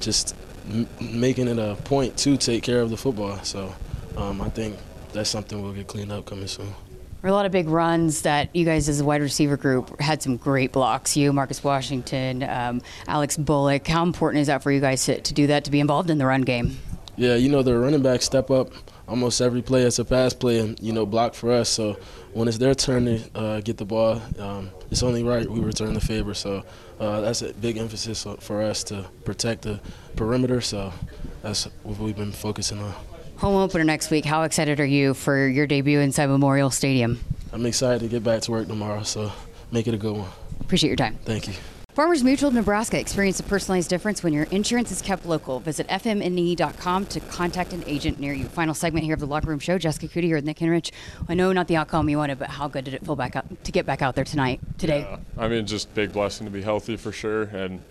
just 0.03 0.35
m- 0.71 0.89
making 1.01 1.49
it 1.49 1.59
a 1.59 1.77
point 1.85 2.17
to 2.19 2.37
take 2.37 2.63
care 2.63 2.81
of 2.81 2.91
the 2.91 2.97
football. 2.97 3.39
So 3.43 3.75
um, 4.17 4.41
I 4.41 4.51
think 4.51 4.77
that's 5.13 5.31
something 5.31 5.63
we'll 5.63 5.73
get 5.73 5.87
cleaned 5.87 6.13
up 6.13 6.27
coming 6.27 6.47
soon. 6.47 6.67
There 6.67 7.31
were 7.31 7.35
a 7.35 7.37
lot 7.37 7.47
of 7.47 7.53
big 7.53 7.69
runs 7.69 8.23
that 8.23 8.55
you 8.55 8.65
guys, 8.65 8.89
as 8.89 9.01
a 9.01 9.05
wide 9.05 9.23
receiver 9.23 9.57
group, 9.57 10.01
had 10.01 10.21
some 10.21 10.37
great 10.37 10.73
blocks. 10.73 11.17
You, 11.17 11.33
Marcus 11.33 11.63
Washington, 11.63 12.43
um, 12.43 12.83
Alex 13.07 13.37
Bullock. 13.37 13.87
How 13.87 14.03
important 14.03 14.41
is 14.41 14.49
that 14.49 14.63
for 14.63 14.73
you 14.73 14.81
guys 14.81 15.05
to, 15.07 15.21
to 15.21 15.33
do 15.33 15.47
that, 15.47 15.65
to 15.65 15.71
be 15.71 15.79
involved 15.79 16.11
in 16.11 16.19
the 16.19 16.27
run 16.27 16.43
game? 16.43 16.79
Yeah, 17.17 17.37
you 17.37 17.49
know 17.49 17.63
the 17.63 17.79
running 17.79 18.03
backs 18.03 18.25
step 18.25 18.51
up 18.51 18.73
almost 19.07 19.41
every 19.41 19.61
play 19.63 19.85
as 19.85 19.99
a 19.99 20.05
pass 20.05 20.33
play 20.33 20.59
and 20.59 20.81
you 20.81 20.93
know 20.93 21.07
block 21.07 21.35
for 21.35 21.53
us. 21.53 21.69
So 21.69 21.99
when 22.33 22.49
it's 22.49 22.59
their 22.59 22.75
turn 22.75 23.05
to 23.05 23.39
uh, 23.39 23.61
get 23.61 23.77
the 23.77 23.85
ball, 23.85 24.21
um, 24.39 24.71
it's 24.93 25.03
only 25.03 25.25
right 25.25 25.49
we 25.49 25.61
return 25.61 25.95
the 25.95 26.01
favor. 26.01 26.35
So 26.35 26.65
uh, 27.01 27.23
that's 27.23 27.41
a 27.41 27.55
big 27.55 27.79
emphasis 27.79 28.27
for 28.41 28.63
us 28.63 28.85
to 28.85 29.07
protect 29.25 29.63
the 29.63 29.81
perimeter. 30.17 30.61
So 30.61 30.93
that's 31.41 31.65
what 31.83 31.99
we've 31.99 32.15
been 32.15 32.31
focusing 32.31 32.79
on. 32.79 32.95
Home 33.39 33.57
opener 33.57 33.85
next 33.85 34.11
week. 34.11 34.27
How 34.27 34.43
excited 34.43 34.79
are 34.79 34.87
you 34.87 35.15
for 35.15 35.49
your 35.49 35.67
debut 35.67 35.99
inside 35.99 36.27
Memorial 36.27 36.71
Stadium? 36.71 37.19
I'm 37.53 37.65
excited 37.65 38.03
to 38.03 38.09
get 38.09 38.23
back 38.23 38.43
to 38.43 38.51
work 38.51 38.69
tomorrow. 38.69 39.03
So 39.03 39.33
make 39.73 39.89
it 39.89 39.95
a 39.95 39.99
good 39.99 40.15
one. 40.15 40.29
Appreciate 40.61 40.91
your 40.91 40.97
time. 40.97 41.19
Thank 41.25 41.49
you. 41.49 41.55
Farmers 41.95 42.25
Mutual 42.25 42.49
of 42.49 42.55
Nebraska. 42.55 42.99
Experience 42.99 43.39
a 43.39 43.43
personalized 43.43 43.91
difference 43.91 44.23
when 44.23 44.33
your 44.33 44.45
insurance 44.45 44.91
is 44.91 45.03
kept 45.03 45.27
local. 45.27 45.61
Visit 45.61 45.87
fmne.com 45.89 47.05
to 47.07 47.21
contact 47.21 47.75
an 47.75 47.85
agent 47.87 48.19
near 48.19 48.33
you. 48.33 48.47
Final 48.47 48.73
segment 48.73 49.05
here 49.05 49.13
of 49.13 49.21
the 49.21 49.27
Locker 49.27 49.49
Room 49.49 49.59
Show. 49.59 49.77
Jessica 49.77 50.09
Coody 50.09 50.23
here 50.23 50.37
with 50.37 50.45
Nick 50.47 50.57
Henrich. 50.57 50.91
I 51.29 51.35
know 51.35 51.53
not 51.53 51.69
the 51.69 51.77
outcome 51.77 52.09
you 52.09 52.17
wanted, 52.17 52.39
but 52.39 52.49
how 52.49 52.67
good 52.67 52.87
did 52.87 52.95
it 52.95 53.05
feel 53.05 53.15
back 53.15 53.37
out 53.37 53.45
to 53.65 53.73
get 53.73 53.85
back 53.85 54.01
out 54.01 54.15
there 54.15 54.25
tonight, 54.25 54.59
today? 54.79 55.01
Yeah, 55.01 55.19
I 55.37 55.49
mean, 55.49 55.67
just 55.67 55.95
big 55.95 56.15
blessing 56.15 56.47
to 56.47 56.51
be 56.51 56.63
healthy 56.63 56.97
for 56.97 57.13
sure, 57.13 57.43
and 57.43 57.83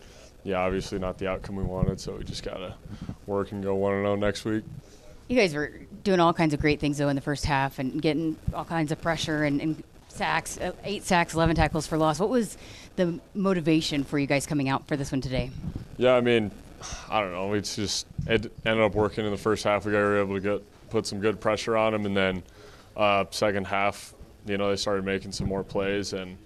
yeah, 0.43 0.61
obviously 0.61 0.97
not 0.97 1.19
the 1.19 1.27
outcome 1.27 1.57
we 1.57 1.63
wanted, 1.63 1.99
so 1.99 2.15
we 2.15 2.23
just 2.23 2.41
gotta 2.41 2.73
work 3.27 3.51
and 3.51 3.63
go 3.63 3.75
one 3.75 3.93
and 3.93 4.03
zero 4.03 4.15
next 4.15 4.45
week. 4.45 4.63
You 5.27 5.35
guys 5.37 5.53
were 5.53 5.79
doing 6.03 6.19
all 6.19 6.33
kinds 6.33 6.55
of 6.55 6.59
great 6.59 6.79
things 6.79 6.97
though 6.97 7.09
in 7.09 7.15
the 7.15 7.21
first 7.21 7.45
half 7.45 7.77
and 7.77 8.01
getting 8.01 8.35
all 8.51 8.65
kinds 8.65 8.91
of 8.91 8.99
pressure 8.99 9.43
and, 9.43 9.61
and 9.61 9.83
sacks, 10.11 10.57
uh, 10.57 10.71
eight 10.83 11.03
sacks, 11.03 11.33
11 11.33 11.55
tackles 11.55 11.87
for 11.87 11.97
loss. 11.97 12.19
What 12.19 12.29
was 12.29 12.57
the 12.95 13.19
motivation 13.33 14.03
for 14.03 14.19
you 14.19 14.27
guys 14.27 14.45
coming 14.45 14.69
out 14.69 14.87
for 14.87 14.97
this 14.97 15.11
one 15.11 15.21
today? 15.21 15.51
Yeah, 15.97 16.13
I 16.13 16.21
mean, 16.21 16.51
I 17.09 17.21
don't 17.21 17.31
know. 17.31 17.53
It's 17.53 17.75
just 17.75 18.07
it 18.27 18.51
ended 18.65 18.83
up 18.83 18.95
working 18.95 19.25
in 19.25 19.31
the 19.31 19.37
first 19.37 19.63
half. 19.63 19.85
We 19.85 19.93
were 19.93 20.19
able 20.19 20.35
to 20.35 20.41
get 20.41 20.89
put 20.89 21.05
some 21.05 21.19
good 21.19 21.39
pressure 21.39 21.77
on 21.77 21.93
them, 21.93 22.05
and 22.05 22.15
then 22.15 22.43
uh, 22.95 23.25
second 23.31 23.67
half, 23.67 24.13
you 24.45 24.57
know, 24.57 24.69
they 24.69 24.75
started 24.75 25.05
making 25.05 25.31
some 25.31 25.47
more 25.47 25.63
plays, 25.63 26.13
and 26.13 26.37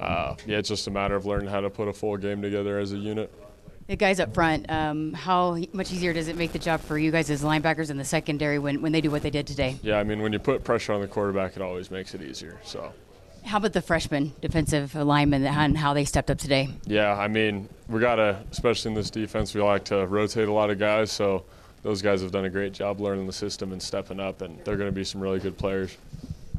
uh, 0.00 0.34
yeah, 0.46 0.58
it's 0.58 0.68
just 0.68 0.86
a 0.86 0.90
matter 0.90 1.14
of 1.14 1.26
learning 1.26 1.48
how 1.48 1.60
to 1.60 1.70
put 1.70 1.88
a 1.88 1.92
full 1.92 2.16
game 2.16 2.42
together 2.42 2.78
as 2.78 2.92
a 2.92 2.96
unit. 2.96 3.32
The 3.86 3.94
guys 3.94 4.18
up 4.18 4.34
front, 4.34 4.68
um, 4.68 5.12
how 5.12 5.56
much 5.72 5.92
easier 5.92 6.12
does 6.12 6.26
it 6.26 6.36
make 6.36 6.52
the 6.52 6.58
job 6.58 6.80
for 6.80 6.98
you 6.98 7.12
guys 7.12 7.30
as 7.30 7.44
linebackers 7.44 7.88
in 7.88 7.96
the 7.96 8.04
secondary 8.04 8.58
when, 8.58 8.82
when 8.82 8.90
they 8.90 9.00
do 9.00 9.12
what 9.12 9.22
they 9.22 9.30
did 9.30 9.46
today? 9.46 9.76
Yeah, 9.80 10.00
I 10.00 10.04
mean, 10.04 10.22
when 10.22 10.32
you 10.32 10.40
put 10.40 10.64
pressure 10.64 10.92
on 10.92 11.00
the 11.00 11.06
quarterback, 11.06 11.54
it 11.54 11.62
always 11.62 11.88
makes 11.90 12.12
it 12.12 12.20
easier. 12.20 12.58
So. 12.64 12.92
How 13.46 13.58
about 13.58 13.74
the 13.74 13.80
freshman 13.80 14.32
defensive 14.40 14.96
linemen 14.96 15.46
and 15.46 15.78
how 15.78 15.94
they 15.94 16.04
stepped 16.04 16.32
up 16.32 16.38
today? 16.38 16.68
Yeah, 16.84 17.16
I 17.16 17.28
mean, 17.28 17.68
we 17.88 18.00
got 18.00 18.16
to, 18.16 18.42
especially 18.50 18.90
in 18.90 18.94
this 18.96 19.08
defense, 19.08 19.54
we 19.54 19.62
like 19.62 19.84
to 19.84 20.04
rotate 20.06 20.48
a 20.48 20.52
lot 20.52 20.70
of 20.70 20.80
guys. 20.80 21.12
So 21.12 21.44
those 21.82 22.02
guys 22.02 22.22
have 22.22 22.32
done 22.32 22.44
a 22.44 22.50
great 22.50 22.72
job 22.72 23.00
learning 23.00 23.28
the 23.28 23.32
system 23.32 23.70
and 23.70 23.80
stepping 23.80 24.18
up, 24.18 24.42
and 24.42 24.58
they're 24.64 24.76
going 24.76 24.90
to 24.90 24.94
be 24.94 25.04
some 25.04 25.20
really 25.20 25.38
good 25.38 25.56
players. 25.56 25.96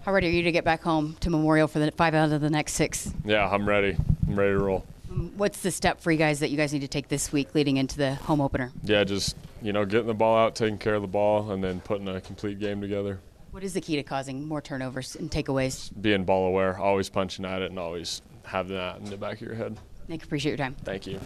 How 0.06 0.14
ready 0.14 0.28
are 0.28 0.32
you 0.32 0.44
to 0.44 0.52
get 0.54 0.64
back 0.64 0.82
home 0.82 1.18
to 1.20 1.30
Memorial 1.30 1.68
for 1.68 1.80
the 1.80 1.92
five 1.92 2.14
out 2.14 2.32
of 2.32 2.40
the 2.40 2.50
next 2.50 2.74
six? 2.74 3.12
Yeah, 3.26 3.50
I'm 3.50 3.68
ready. 3.68 3.98
I'm 4.26 4.40
ready 4.40 4.54
to 4.54 4.60
roll. 4.60 4.86
Um, 5.12 5.34
what's 5.36 5.60
the 5.60 5.72
step 5.72 6.00
for 6.00 6.14
you 6.14 6.18
guys 6.18 6.40
that 6.40 6.52
you 6.52 6.58
guys 6.58 6.72
need 6.72 6.84
to 6.84 6.88
take 6.88 7.10
this 7.10 7.34
week 7.34 7.54
leading 7.54 7.76
into 7.76 7.98
the 7.98 8.16
home 8.16 8.40
opener? 8.40 8.72
Yeah, 8.84 9.04
just 9.04 9.36
you 9.62 9.74
know, 9.74 9.84
getting 9.84 10.08
the 10.08 10.14
ball 10.14 10.38
out, 10.38 10.56
taking 10.56 10.78
care 10.78 10.96
of 10.96 11.02
the 11.02 11.08
ball, 11.10 11.52
and 11.52 11.62
then 11.62 11.82
putting 11.82 12.08
a 12.08 12.22
complete 12.22 12.60
game 12.60 12.80
together. 12.80 13.20
What 13.58 13.64
is 13.64 13.74
the 13.74 13.82
key 13.82 13.96
to 13.96 14.04
causing 14.04 14.48
more 14.48 14.62
turnovers 14.62 15.16
and 15.16 15.32
takeaways? 15.32 15.90
Being 16.00 16.26
ball 16.26 16.46
aware, 16.46 16.78
always 16.78 17.10
punching 17.10 17.44
at 17.44 17.64
it, 17.64 17.72
and 17.72 17.80
always 17.80 18.22
having 18.44 18.78
that 18.78 19.00
in 19.00 19.06
the 19.06 19.18
back 19.18 19.42
of 19.42 19.48
your 19.48 19.56
head. 19.56 19.76
Nick, 20.08 20.24
appreciate 20.24 20.52
your 20.52 20.60
time. 20.60 20.76
Thank 20.84 21.08
you. 21.08 21.20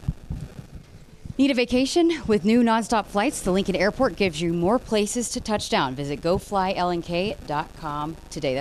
Need 1.38 1.52
a 1.52 1.54
vacation? 1.54 2.22
With 2.28 2.46
new 2.46 2.64
nonstop 2.64 3.08
flights, 3.08 3.42
the 3.42 3.52
Lincoln 3.52 3.76
Airport 3.76 4.16
gives 4.16 4.42
you 4.42 4.54
more 4.54 4.80
places 4.80 5.28
to 5.32 5.42
touch 5.42 5.70
down. 5.70 5.94
Visit 5.94 6.22
goflylnk.com 6.22 8.16
today. 8.30 8.54
That's 8.54 8.60